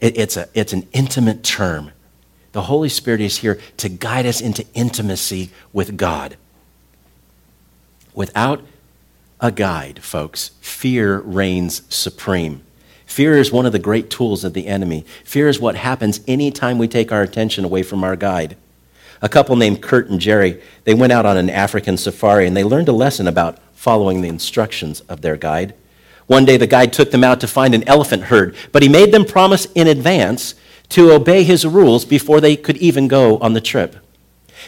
It, 0.00 0.18
it's, 0.18 0.36
a, 0.36 0.48
it's 0.54 0.72
an 0.72 0.88
intimate 0.92 1.44
term. 1.44 1.92
The 2.50 2.62
Holy 2.62 2.88
Spirit 2.88 3.20
is 3.20 3.38
here 3.38 3.60
to 3.76 3.88
guide 3.88 4.26
us 4.26 4.40
into 4.40 4.66
intimacy 4.74 5.50
with 5.72 5.96
God. 5.96 6.36
Without 8.12 8.64
a 9.40 9.52
guide, 9.52 10.02
folks, 10.02 10.50
fear 10.60 11.20
reigns 11.20 11.82
supreme. 11.94 12.64
Fear 13.06 13.38
is 13.38 13.52
one 13.52 13.66
of 13.66 13.72
the 13.72 13.78
great 13.78 14.10
tools 14.10 14.42
of 14.42 14.52
the 14.52 14.66
enemy. 14.66 15.04
Fear 15.22 15.46
is 15.46 15.60
what 15.60 15.76
happens 15.76 16.22
anytime 16.26 16.76
we 16.76 16.88
take 16.88 17.12
our 17.12 17.22
attention 17.22 17.64
away 17.64 17.84
from 17.84 18.02
our 18.02 18.16
guide 18.16 18.56
a 19.22 19.28
couple 19.28 19.56
named 19.56 19.80
Kurt 19.80 20.10
and 20.10 20.20
Jerry, 20.20 20.60
they 20.84 20.94
went 20.94 21.12
out 21.12 21.24
on 21.24 21.36
an 21.36 21.48
African 21.48 21.96
safari 21.96 22.46
and 22.46 22.56
they 22.56 22.64
learned 22.64 22.88
a 22.88 22.92
lesson 22.92 23.28
about 23.28 23.58
following 23.72 24.20
the 24.20 24.28
instructions 24.28 25.00
of 25.02 25.22
their 25.22 25.36
guide. 25.36 25.74
One 26.26 26.44
day, 26.44 26.56
the 26.56 26.66
guide 26.66 26.92
took 26.92 27.10
them 27.10 27.24
out 27.24 27.40
to 27.40 27.46
find 27.46 27.74
an 27.74 27.86
elephant 27.88 28.24
herd, 28.24 28.56
but 28.72 28.82
he 28.82 28.88
made 28.88 29.12
them 29.12 29.24
promise 29.24 29.66
in 29.74 29.86
advance 29.86 30.54
to 30.90 31.12
obey 31.12 31.44
his 31.44 31.64
rules 31.64 32.04
before 32.04 32.40
they 32.40 32.56
could 32.56 32.76
even 32.78 33.08
go 33.08 33.38
on 33.38 33.52
the 33.54 33.60
trip. 33.60 33.96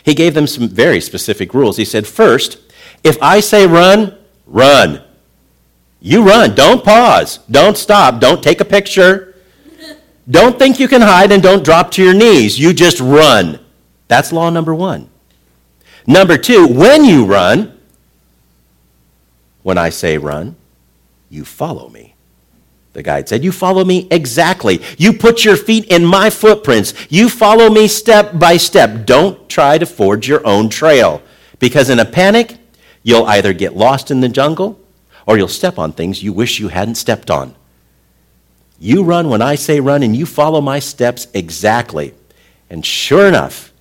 He 0.03 0.15
gave 0.15 0.35
them 0.35 0.47
some 0.47 0.69
very 0.69 1.01
specific 1.01 1.53
rules. 1.53 1.77
He 1.77 1.85
said, 1.85 2.07
First, 2.07 2.59
if 3.03 3.21
I 3.23 3.41
say 3.41 3.67
run, 3.67 4.17
run. 4.47 5.03
You 6.01 6.23
run. 6.23 6.55
Don't 6.55 6.85
pause. 6.85 7.39
Don't 7.51 7.77
stop. 7.77 8.21
Don't 8.21 8.43
take 8.43 8.61
a 8.61 8.65
picture. 8.65 9.35
Don't 10.29 10.59
think 10.59 10.81
you 10.81 10.89
can 10.89 11.01
hide 11.01 11.33
and 11.33 11.43
don't 11.43 11.65
drop 11.65 11.91
to 11.93 12.03
your 12.03 12.15
knees. 12.15 12.59
You 12.59 12.73
just 12.73 13.01
run. 13.01 13.64
That's 14.09 14.33
law 14.33 14.51
number 14.51 14.75
one. 14.75 15.09
Number 16.07 16.37
two, 16.37 16.67
when 16.67 17.05
you 17.05 17.25
run, 17.25 17.79
when 19.63 19.79
I 19.79 19.89
say 19.89 20.19
run, 20.19 20.57
you 21.31 21.45
follow 21.45 21.89
me. 21.89 22.15
The 22.93 23.03
guide 23.03 23.29
said, 23.29 23.43
You 23.43 23.51
follow 23.51 23.85
me 23.85 24.07
exactly. 24.11 24.81
You 24.99 25.13
put 25.15 25.45
your 25.45 25.57
feet 25.57 25.87
in 25.87 26.05
my 26.05 26.31
footprints. 26.31 26.95
You 27.11 27.29
follow 27.29 27.69
me 27.69 27.89
step 27.89 28.39
by 28.39 28.57
step. 28.57 29.05
Don't 29.05 29.49
try 29.49 29.79
to 29.79 29.87
forge 29.87 30.29
your 30.29 30.47
own 30.47 30.69
trail. 30.69 31.21
Because 31.59 31.91
in 31.91 31.99
a 31.99 32.05
panic, 32.05 32.57
you'll 33.03 33.27
either 33.27 33.53
get 33.53 33.77
lost 33.77 34.11
in 34.11 34.21
the 34.21 34.29
jungle 34.29 34.79
or 35.27 35.37
you'll 35.37 35.49
step 35.49 35.79
on 35.79 35.93
things 35.93 36.23
you 36.23 36.33
wish 36.33 36.61
you 36.61 36.69
hadn't 36.69 36.95
stepped 36.95 37.31
on. 37.31 37.55
You 38.79 39.03
run 39.03 39.29
when 39.29 39.41
I 39.41 39.55
say 39.55 39.81
run, 39.81 40.03
and 40.03 40.15
you 40.15 40.27
follow 40.27 40.61
my 40.61 40.79
steps 40.79 41.27
exactly. 41.33 42.13
And 42.69 42.85
sure 42.85 43.27
enough, 43.27 43.73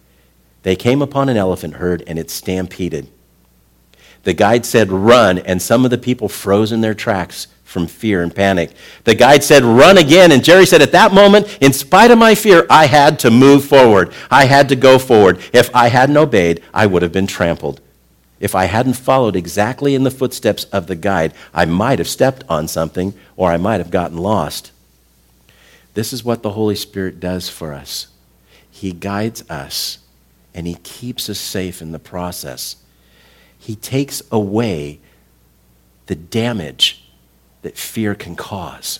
they 0.64 0.76
came 0.76 1.02
upon 1.02 1.30
an 1.30 1.38
elephant 1.38 1.76
herd 1.76 2.04
and 2.08 2.18
it 2.18 2.32
stampeded. 2.32 3.08
The 4.24 4.34
guide 4.34 4.66
said, 4.66 4.90
Run, 4.92 5.38
and 5.40 5.62
some 5.62 5.86
of 5.86 5.92
the 5.92 5.98
people 5.98 6.30
froze 6.30 6.72
in 6.72 6.82
their 6.82 6.94
tracks 6.94 7.48
from 7.64 7.88
fear 7.88 8.24
and 8.24 8.34
panic. 8.34 8.72
The 9.04 9.16
guide 9.16 9.44
said, 9.44 9.64
Run 9.64 9.98
again. 9.98 10.32
And 10.32 10.44
Jerry 10.44 10.66
said, 10.66 10.82
At 10.82 10.94
that 10.94 11.14
moment, 11.14 11.58
in 11.60 11.74
spite 11.74 12.12
of 12.12 12.18
my 12.18 12.34
fear, 12.34 12.66
I 12.70 12.86
had 12.86 13.20
to 13.20 13.32
move 13.32 13.66
forward. 13.66 14.14
I 14.32 14.46
had 14.46 14.70
to 14.70 14.76
go 14.76 14.98
forward. 14.98 15.42
If 15.52 15.74
I 15.76 15.90
hadn't 15.90 16.18
obeyed, 16.18 16.64
I 16.74 16.86
would 16.86 17.02
have 17.02 17.12
been 17.12 17.28
trampled. 17.28 17.82
If 18.40 18.56
I 18.56 18.66
hadn't 18.66 18.94
followed 18.94 19.36
exactly 19.36 19.96
in 19.96 20.04
the 20.04 20.12
footsteps 20.12 20.66
of 20.66 20.88
the 20.88 20.96
guide, 20.96 21.34
I 21.54 21.66
might 21.66 22.00
have 22.00 22.10
stepped 22.10 22.44
on 22.50 22.68
something 22.68 23.14
or 23.36 23.52
I 23.52 23.58
might 23.58 23.80
have 23.80 23.92
gotten 23.92 24.18
lost. 24.18 24.72
This 25.94 26.12
is 26.12 26.24
what 26.24 26.44
the 26.44 26.52
Holy 26.52 26.76
Spirit 26.76 27.20
does 27.20 27.50
for 27.50 27.74
us. 27.74 28.08
He 28.70 28.92
guides 28.92 29.50
us 29.50 30.00
and 30.54 30.68
He 30.68 30.76
keeps 30.76 31.30
us 31.30 31.40
safe 31.40 31.82
in 31.82 31.92
the 31.92 32.00
process. 32.00 32.78
He 33.58 33.76
takes 33.76 34.22
away 34.32 35.00
the 36.08 36.16
damage 36.16 37.04
that 37.62 37.78
fear 37.78 38.14
can 38.16 38.36
cause. 38.36 39.00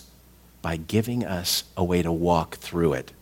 by 0.64 0.76
giving 0.78 1.22
us 1.22 1.64
a 1.76 1.84
way 1.84 2.00
to 2.00 2.10
walk 2.10 2.56
through 2.56 2.94
it. 2.94 3.12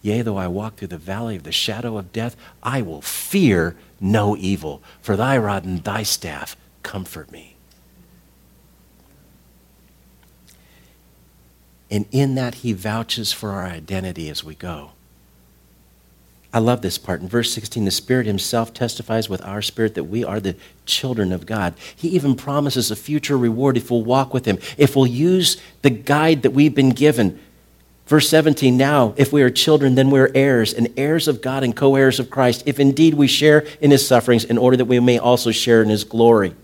Yea, 0.00 0.22
though 0.22 0.36
I 0.36 0.46
walk 0.46 0.76
through 0.76 0.86
the 0.86 0.96
valley 0.98 1.34
of 1.34 1.42
the 1.42 1.50
shadow 1.50 1.98
of 1.98 2.12
death, 2.12 2.36
I 2.62 2.80
will 2.80 3.02
fear 3.02 3.76
no 4.00 4.36
evil, 4.36 4.82
for 5.00 5.16
thy 5.16 5.36
rod 5.36 5.64
and 5.64 5.82
thy 5.82 6.04
staff 6.04 6.56
comfort 6.84 7.32
me. 7.32 7.56
And 11.90 12.06
in 12.12 12.36
that, 12.36 12.56
he 12.56 12.72
vouches 12.72 13.32
for 13.32 13.50
our 13.50 13.66
identity 13.66 14.28
as 14.28 14.44
we 14.44 14.54
go. 14.54 14.92
I 16.54 16.58
love 16.58 16.82
this 16.82 16.98
part. 16.98 17.22
In 17.22 17.28
verse 17.28 17.52
16, 17.52 17.86
the 17.86 17.90
Spirit 17.90 18.26
Himself 18.26 18.74
testifies 18.74 19.28
with 19.28 19.42
our 19.42 19.62
spirit 19.62 19.94
that 19.94 20.04
we 20.04 20.22
are 20.22 20.38
the 20.38 20.54
children 20.84 21.32
of 21.32 21.46
God. 21.46 21.74
He 21.96 22.08
even 22.08 22.34
promises 22.34 22.90
a 22.90 22.96
future 22.96 23.38
reward 23.38 23.78
if 23.78 23.90
we'll 23.90 24.04
walk 24.04 24.34
with 24.34 24.44
Him, 24.44 24.58
if 24.76 24.94
we'll 24.94 25.06
use 25.06 25.56
the 25.80 25.90
guide 25.90 26.42
that 26.42 26.50
we've 26.50 26.74
been 26.74 26.90
given. 26.90 27.40
Verse 28.06 28.28
17, 28.28 28.76
now, 28.76 29.14
if 29.16 29.32
we 29.32 29.42
are 29.42 29.48
children, 29.48 29.94
then 29.94 30.10
we're 30.10 30.30
heirs, 30.34 30.74
and 30.74 30.92
heirs 30.98 31.26
of 31.26 31.40
God 31.40 31.64
and 31.64 31.74
co 31.74 31.94
heirs 31.94 32.20
of 32.20 32.28
Christ, 32.28 32.64
if 32.66 32.78
indeed 32.78 33.14
we 33.14 33.26
share 33.26 33.66
in 33.80 33.90
His 33.90 34.06
sufferings, 34.06 34.44
in 34.44 34.58
order 34.58 34.76
that 34.76 34.84
we 34.84 35.00
may 35.00 35.18
also 35.18 35.50
share 35.52 35.82
in 35.82 35.88
His 35.88 36.04
glory. 36.04 36.54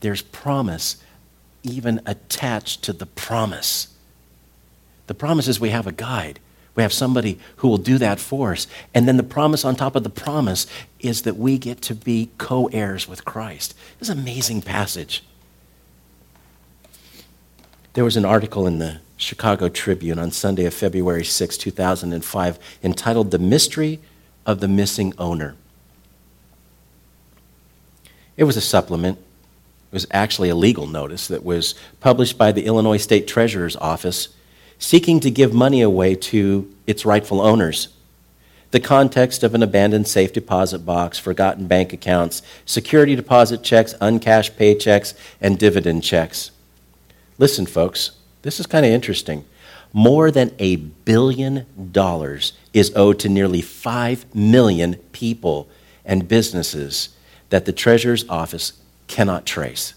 There's 0.00 0.22
promise 0.22 0.96
even 1.62 2.00
attached 2.06 2.82
to 2.84 2.92
the 2.92 3.06
promise. 3.06 3.91
The 5.06 5.14
promise 5.14 5.48
is 5.48 5.60
we 5.60 5.70
have 5.70 5.86
a 5.86 5.92
guide. 5.92 6.40
We 6.74 6.82
have 6.82 6.92
somebody 6.92 7.38
who 7.56 7.68
will 7.68 7.78
do 7.78 7.98
that 7.98 8.18
for 8.18 8.52
us. 8.52 8.66
And 8.94 9.06
then 9.06 9.18
the 9.18 9.22
promise 9.22 9.64
on 9.64 9.76
top 9.76 9.94
of 9.94 10.04
the 10.04 10.10
promise 10.10 10.66
is 11.00 11.22
that 11.22 11.36
we 11.36 11.58
get 11.58 11.82
to 11.82 11.94
be 11.94 12.30
co 12.38 12.66
heirs 12.68 13.06
with 13.06 13.24
Christ. 13.24 13.74
This 13.98 14.08
is 14.08 14.14
an 14.14 14.20
amazing 14.20 14.62
passage. 14.62 15.22
There 17.94 18.04
was 18.04 18.16
an 18.16 18.24
article 18.24 18.66
in 18.66 18.78
the 18.78 19.00
Chicago 19.18 19.68
Tribune 19.68 20.18
on 20.18 20.30
Sunday 20.30 20.64
of 20.64 20.72
February 20.72 21.24
6, 21.24 21.58
2005, 21.58 22.58
entitled 22.82 23.30
The 23.30 23.38
Mystery 23.38 24.00
of 24.46 24.60
the 24.60 24.68
Missing 24.68 25.12
Owner. 25.18 25.54
It 28.36 28.44
was 28.44 28.56
a 28.56 28.62
supplement. 28.62 29.18
It 29.18 29.94
was 29.94 30.06
actually 30.10 30.48
a 30.48 30.54
legal 30.54 30.86
notice 30.86 31.28
that 31.28 31.44
was 31.44 31.74
published 32.00 32.38
by 32.38 32.50
the 32.50 32.64
Illinois 32.64 32.96
State 32.96 33.28
Treasurer's 33.28 33.76
Office 33.76 34.30
seeking 34.82 35.20
to 35.20 35.30
give 35.30 35.54
money 35.54 35.80
away 35.80 36.12
to 36.12 36.68
its 36.88 37.06
rightful 37.06 37.40
owners. 37.40 37.88
The 38.72 38.80
context 38.80 39.44
of 39.44 39.54
an 39.54 39.62
abandoned 39.62 40.08
safe 40.08 40.32
deposit 40.32 40.80
box, 40.80 41.18
forgotten 41.18 41.68
bank 41.68 41.92
accounts, 41.92 42.42
security 42.66 43.14
deposit 43.14 43.62
checks, 43.62 43.94
uncashed 44.00 44.58
paychecks, 44.58 45.14
and 45.40 45.56
dividend 45.56 46.02
checks. 46.02 46.50
Listen, 47.38 47.64
folks, 47.64 48.10
this 48.42 48.58
is 48.58 48.66
kind 48.66 48.84
of 48.84 48.90
interesting. 48.90 49.44
More 49.92 50.32
than 50.32 50.52
a 50.58 50.76
billion 50.76 51.66
dollars 51.92 52.52
is 52.72 52.92
owed 52.96 53.20
to 53.20 53.28
nearly 53.28 53.60
5 53.60 54.34
million 54.34 54.96
people 55.12 55.68
and 56.04 56.26
businesses 56.26 57.10
that 57.50 57.66
the 57.66 57.72
Treasurer's 57.72 58.28
Office 58.28 58.72
cannot 59.06 59.46
trace. 59.46 59.94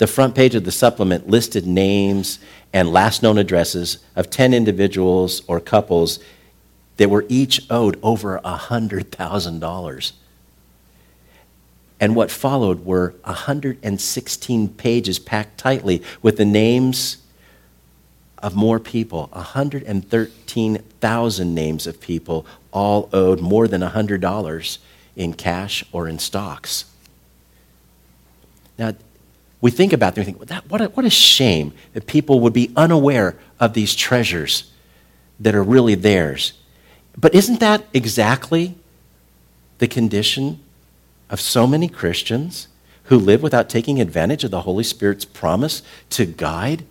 The 0.00 0.06
front 0.06 0.34
page 0.34 0.54
of 0.54 0.64
the 0.64 0.72
supplement 0.72 1.28
listed 1.28 1.66
names 1.66 2.38
and 2.72 2.92
last 2.92 3.20
known 3.22 3.38
addresses 3.38 3.98
of 4.14 4.30
10 4.30 4.54
individuals 4.54 5.42
or 5.46 5.58
couples 5.60 6.20
that 6.96 7.10
were 7.10 7.26
each 7.28 7.62
owed 7.70 7.98
over 8.02 8.40
$100,000. 8.44 10.12
And 11.98 12.14
what 12.16 12.30
followed 12.30 12.84
were 12.84 13.14
116 13.24 14.68
pages 14.68 15.18
packed 15.18 15.58
tightly 15.58 16.02
with 16.22 16.36
the 16.36 16.44
names 16.44 17.16
of 18.38 18.54
more 18.54 18.78
people, 18.80 19.28
113,000 19.32 21.54
names 21.54 21.86
of 21.86 22.00
people, 22.00 22.46
all 22.72 23.10
owed 23.12 23.40
more 23.40 23.68
than 23.68 23.82
$100 23.82 24.78
in 25.16 25.34
cash 25.34 25.84
or 25.92 26.08
in 26.08 26.18
stocks. 26.18 26.86
Now, 28.78 28.94
we 29.60 29.70
think 29.70 29.92
about 29.92 30.14
them, 30.14 30.24
we 30.24 30.32
think, 30.32 30.46
that, 30.48 30.70
what, 30.70 30.80
a, 30.80 30.86
what 30.86 31.04
a 31.04 31.10
shame 31.10 31.72
that 31.92 32.06
people 32.06 32.40
would 32.40 32.52
be 32.52 32.72
unaware 32.76 33.36
of 33.58 33.74
these 33.74 33.94
treasures 33.94 34.72
that 35.38 35.54
are 35.54 35.62
really 35.62 35.94
theirs. 35.94 36.54
But 37.16 37.34
isn't 37.34 37.60
that 37.60 37.84
exactly 37.92 38.76
the 39.78 39.88
condition 39.88 40.60
of 41.28 41.40
so 41.40 41.66
many 41.66 41.88
Christians 41.88 42.68
who 43.04 43.18
live 43.18 43.42
without 43.42 43.68
taking 43.68 44.00
advantage 44.00 44.44
of 44.44 44.50
the 44.50 44.62
Holy 44.62 44.84
Spirit's 44.84 45.24
promise 45.24 45.82
to 46.10 46.24
guide, 46.24 46.84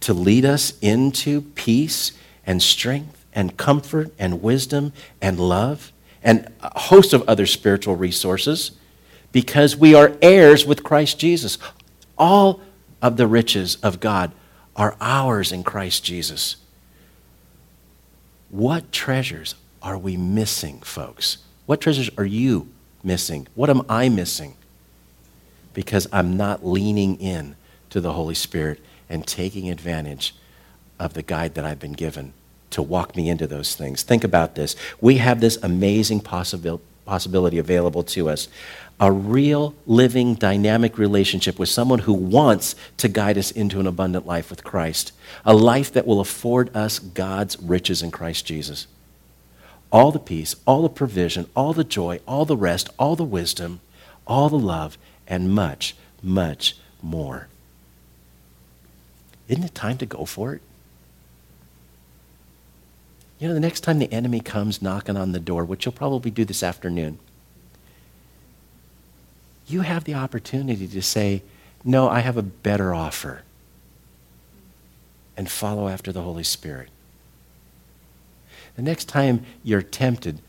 to 0.00 0.14
lead 0.14 0.44
us 0.44 0.78
into 0.80 1.42
peace 1.42 2.12
and 2.46 2.62
strength 2.62 3.24
and 3.32 3.56
comfort 3.56 4.12
and 4.18 4.42
wisdom 4.42 4.92
and 5.20 5.38
love 5.38 5.92
and 6.22 6.50
a 6.62 6.78
host 6.78 7.12
of 7.12 7.22
other 7.28 7.46
spiritual 7.46 7.94
resources? 7.96 8.72
Because 9.32 9.76
we 9.76 9.94
are 9.94 10.16
heirs 10.22 10.64
with 10.64 10.84
Christ 10.84 11.18
Jesus. 11.18 11.58
All 12.18 12.60
of 13.02 13.16
the 13.16 13.26
riches 13.26 13.76
of 13.76 14.00
God 14.00 14.32
are 14.76 14.96
ours 15.00 15.52
in 15.52 15.62
Christ 15.62 16.04
Jesus. 16.04 16.56
What 18.50 18.92
treasures 18.92 19.54
are 19.82 19.98
we 19.98 20.16
missing, 20.16 20.80
folks? 20.80 21.38
What 21.66 21.80
treasures 21.80 22.10
are 22.16 22.24
you 22.24 22.68
missing? 23.02 23.46
What 23.54 23.70
am 23.70 23.82
I 23.88 24.08
missing? 24.08 24.56
Because 25.72 26.06
I'm 26.12 26.36
not 26.36 26.64
leaning 26.64 27.20
in 27.20 27.56
to 27.90 28.00
the 28.00 28.12
Holy 28.12 28.34
Spirit 28.34 28.80
and 29.08 29.26
taking 29.26 29.70
advantage 29.70 30.34
of 30.98 31.14
the 31.14 31.22
guide 31.22 31.54
that 31.54 31.64
I've 31.64 31.80
been 31.80 31.92
given 31.92 32.32
to 32.70 32.82
walk 32.82 33.14
me 33.16 33.28
into 33.28 33.46
those 33.46 33.74
things. 33.74 34.02
Think 34.02 34.24
about 34.24 34.54
this. 34.54 34.74
We 35.00 35.18
have 35.18 35.40
this 35.40 35.58
amazing 35.62 36.20
possibil- 36.20 36.80
possibility 37.04 37.58
available 37.58 38.02
to 38.02 38.28
us 38.28 38.48
a 39.00 39.10
real, 39.10 39.74
living, 39.86 40.34
dynamic 40.34 40.98
relationship 40.98 41.58
with 41.58 41.68
someone 41.68 42.00
who 42.00 42.12
wants 42.12 42.76
to 42.96 43.08
guide 43.08 43.36
us 43.36 43.50
into 43.50 43.80
an 43.80 43.86
abundant 43.86 44.26
life 44.26 44.50
with 44.50 44.64
Christ, 44.64 45.12
a 45.44 45.54
life 45.54 45.92
that 45.92 46.06
will 46.06 46.20
afford 46.20 46.74
us 46.76 46.98
God's 46.98 47.60
riches 47.60 48.02
in 48.02 48.10
Christ 48.10 48.46
Jesus. 48.46 48.86
All 49.90 50.12
the 50.12 50.18
peace, 50.18 50.56
all 50.66 50.82
the 50.82 50.88
provision, 50.88 51.46
all 51.54 51.72
the 51.72 51.84
joy, 51.84 52.20
all 52.26 52.44
the 52.44 52.56
rest, 52.56 52.88
all 52.98 53.16
the 53.16 53.24
wisdom, 53.24 53.80
all 54.26 54.48
the 54.48 54.58
love, 54.58 54.96
and 55.26 55.54
much, 55.54 55.96
much 56.22 56.76
more. 57.02 57.48
Isn't 59.48 59.64
it 59.64 59.74
time 59.74 59.98
to 59.98 60.06
go 60.06 60.24
for 60.24 60.54
it? 60.54 60.62
You 63.38 63.48
know, 63.48 63.54
the 63.54 63.60
next 63.60 63.80
time 63.80 63.98
the 63.98 64.12
enemy 64.12 64.40
comes 64.40 64.80
knocking 64.80 65.16
on 65.16 65.32
the 65.32 65.40
door, 65.40 65.64
which 65.64 65.84
you'll 65.84 65.92
probably 65.92 66.30
do 66.30 66.44
this 66.44 66.62
afternoon, 66.62 67.18
you 69.66 69.80
have 69.80 70.04
the 70.04 70.14
opportunity 70.14 70.86
to 70.86 71.02
say, 71.02 71.42
No, 71.84 72.08
I 72.08 72.20
have 72.20 72.36
a 72.36 72.42
better 72.42 72.94
offer, 72.94 73.42
and 75.36 75.50
follow 75.50 75.88
after 75.88 76.12
the 76.12 76.22
Holy 76.22 76.44
Spirit. 76.44 76.88
The 78.76 78.82
next 78.82 79.06
time 79.06 79.44
you're 79.62 79.82
tempted 79.82 80.40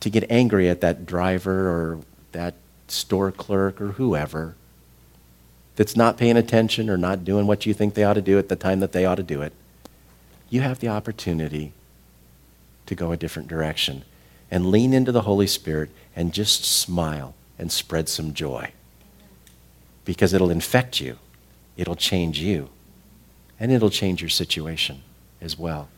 to 0.00 0.10
get 0.10 0.30
angry 0.30 0.68
at 0.68 0.80
that 0.80 1.06
driver 1.06 1.68
or 1.68 2.00
that 2.32 2.54
store 2.88 3.32
clerk 3.32 3.80
or 3.80 3.92
whoever 3.92 4.54
that's 5.76 5.96
not 5.96 6.16
paying 6.16 6.36
attention 6.36 6.90
or 6.90 6.96
not 6.96 7.24
doing 7.24 7.46
what 7.46 7.66
you 7.66 7.72
think 7.72 7.94
they 7.94 8.04
ought 8.04 8.14
to 8.14 8.22
do 8.22 8.38
at 8.38 8.48
the 8.48 8.56
time 8.56 8.80
that 8.80 8.92
they 8.92 9.04
ought 9.04 9.14
to 9.14 9.22
do 9.22 9.42
it, 9.42 9.52
you 10.50 10.60
have 10.60 10.80
the 10.80 10.88
opportunity 10.88 11.72
to 12.86 12.94
go 12.94 13.10
a 13.10 13.16
different 13.16 13.48
direction 13.48 14.04
and 14.50 14.70
lean 14.70 14.92
into 14.92 15.10
the 15.10 15.22
Holy 15.22 15.46
Spirit 15.46 15.90
and 16.14 16.34
just 16.34 16.64
smile 16.64 17.34
and 17.58 17.70
spread 17.70 18.08
some 18.08 18.34
joy. 18.34 18.72
Because 20.04 20.32
it'll 20.32 20.50
infect 20.50 21.00
you, 21.00 21.18
it'll 21.76 21.96
change 21.96 22.40
you, 22.40 22.70
and 23.60 23.70
it'll 23.70 23.90
change 23.90 24.20
your 24.20 24.28
situation 24.28 25.02
as 25.40 25.58
well. 25.58 25.88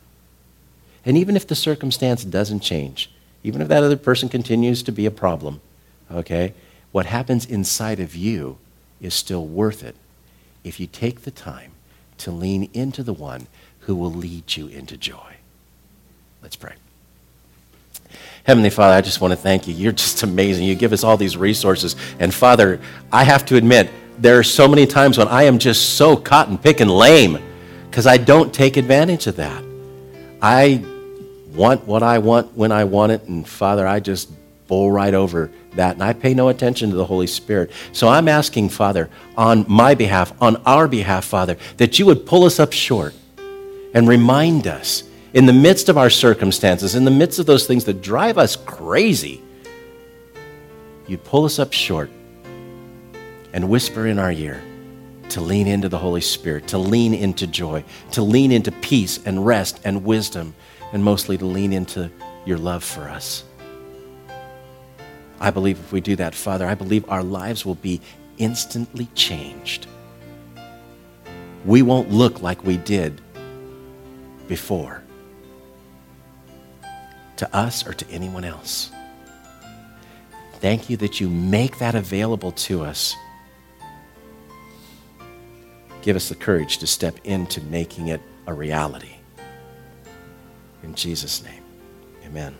And 1.05 1.17
even 1.17 1.35
if 1.35 1.47
the 1.47 1.55
circumstance 1.55 2.23
doesn't 2.23 2.61
change, 2.61 3.11
even 3.43 3.61
if 3.61 3.67
that 3.67 3.83
other 3.83 3.97
person 3.97 4.29
continues 4.29 4.81
to 4.83 4.91
be 4.91 5.05
a 5.05 5.11
problem, 5.11 5.61
okay, 6.11 6.53
what 6.91 7.05
happens 7.05 7.45
inside 7.45 7.99
of 7.99 8.15
you 8.15 8.57
is 9.01 9.13
still 9.13 9.45
worth 9.45 9.83
it 9.83 9.95
if 10.63 10.79
you 10.79 10.87
take 10.87 11.21
the 11.21 11.31
time 11.31 11.71
to 12.17 12.31
lean 12.31 12.69
into 12.73 13.03
the 13.03 13.13
one 13.13 13.47
who 13.81 13.95
will 13.95 14.11
lead 14.11 14.55
you 14.55 14.67
into 14.67 14.97
joy. 14.97 15.35
Let's 16.41 16.55
pray. 16.55 16.73
Heavenly 18.45 18.69
Father, 18.69 18.93
I 18.93 19.01
just 19.01 19.21
want 19.21 19.31
to 19.31 19.35
thank 19.35 19.67
you. 19.67 19.73
You're 19.73 19.91
just 19.91 20.21
amazing. 20.21 20.65
You 20.65 20.75
give 20.75 20.93
us 20.93 21.03
all 21.03 21.17
these 21.17 21.35
resources. 21.35 21.95
And 22.19 22.31
Father, 22.31 22.79
I 23.11 23.23
have 23.23 23.43
to 23.47 23.55
admit, 23.55 23.89
there 24.19 24.37
are 24.37 24.43
so 24.43 24.67
many 24.67 24.85
times 24.85 25.17
when 25.17 25.27
I 25.27 25.43
am 25.43 25.57
just 25.57 25.95
so 25.95 26.15
cotton 26.15 26.59
picking 26.59 26.87
lame 26.87 27.39
because 27.89 28.05
I 28.05 28.17
don't 28.17 28.53
take 28.53 28.77
advantage 28.77 29.25
of 29.25 29.35
that. 29.37 29.63
I 30.43 30.85
want 31.55 31.87
what 31.87 32.03
I 32.03 32.19
want 32.19 32.55
when 32.55 32.71
I 32.71 32.83
want 32.83 33.13
it. 33.13 33.23
And 33.23 33.47
Father, 33.47 33.87
I 33.87 33.99
just 33.99 34.29
bowl 34.67 34.91
right 34.91 35.15
over 35.15 35.49
that. 35.73 35.95
And 35.95 36.03
I 36.03 36.13
pay 36.13 36.35
no 36.35 36.49
attention 36.49 36.91
to 36.91 36.95
the 36.95 37.05
Holy 37.05 37.27
Spirit. 37.27 37.71
So 37.93 38.07
I'm 38.07 38.27
asking, 38.27 38.69
Father, 38.69 39.09
on 39.35 39.65
my 39.67 39.95
behalf, 39.95 40.39
on 40.39 40.57
our 40.67 40.87
behalf, 40.87 41.25
Father, 41.25 41.57
that 41.77 41.97
you 41.97 42.05
would 42.05 42.27
pull 42.27 42.43
us 42.43 42.59
up 42.59 42.73
short 42.73 43.15
and 43.95 44.07
remind 44.07 44.67
us 44.67 45.03
in 45.35 45.45
the 45.45 45.53
midst 45.53 45.89
of 45.89 45.97
our 45.97 46.09
circumstances, 46.09 46.95
in 46.95 47.03
the 47.03 47.11
midst 47.11 47.39
of 47.39 47.45
those 47.45 47.67
things 47.67 47.83
that 47.83 48.01
drive 48.01 48.37
us 48.37 48.55
crazy, 48.55 49.41
you'd 51.07 51.25
pull 51.25 51.43
us 51.43 51.59
up 51.59 51.73
short 51.73 52.09
and 53.51 53.69
whisper 53.69 54.07
in 54.07 54.17
our 54.17 54.31
ear 54.31 54.63
to 55.27 55.41
lean 55.41 55.67
into 55.67 55.89
the 55.89 55.97
Holy 55.97 56.21
Spirit, 56.21 56.69
to 56.69 56.77
lean 56.77 57.13
into 57.13 57.45
joy, 57.47 57.83
to 58.13 58.21
lean 58.21 58.49
into 58.49 58.71
peace 58.71 59.19
and 59.25 59.45
rest 59.45 59.81
and 59.83 60.05
wisdom, 60.05 60.55
and 60.93 61.03
mostly 61.03 61.37
to 61.37 61.45
lean 61.45 61.73
into 61.73 62.09
your 62.45 62.57
love 62.57 62.81
for 62.81 63.09
us. 63.09 63.43
I 65.41 65.51
believe 65.51 65.77
if 65.77 65.91
we 65.91 65.99
do 65.99 66.15
that, 66.15 66.33
Father, 66.33 66.65
I 66.65 66.75
believe 66.75 67.03
our 67.09 67.23
lives 67.23 67.65
will 67.65 67.75
be 67.75 67.99
instantly 68.37 69.09
changed. 69.15 69.85
We 71.65 71.81
won't 71.81 72.09
look 72.09 72.41
like 72.41 72.63
we 72.63 72.77
did 72.77 73.19
before 74.47 75.01
to 77.37 77.55
us 77.55 77.85
or 77.85 77.93
to 77.93 78.09
anyone 78.09 78.43
else. 78.43 78.91
Thank 80.59 80.89
you 80.89 80.97
that 80.97 81.19
you 81.19 81.29
make 81.29 81.79
that 81.79 81.95
available 81.95 82.51
to 82.53 82.83
us. 82.83 83.15
Give 86.01 86.15
us 86.15 86.29
the 86.29 86.35
courage 86.35 86.77
to 86.79 86.87
step 86.87 87.19
into 87.23 87.61
making 87.61 88.07
it 88.09 88.21
a 88.47 88.53
reality. 88.53 89.15
In 90.83 90.93
Jesus' 90.95 91.43
name, 91.43 91.63
amen. 92.25 92.55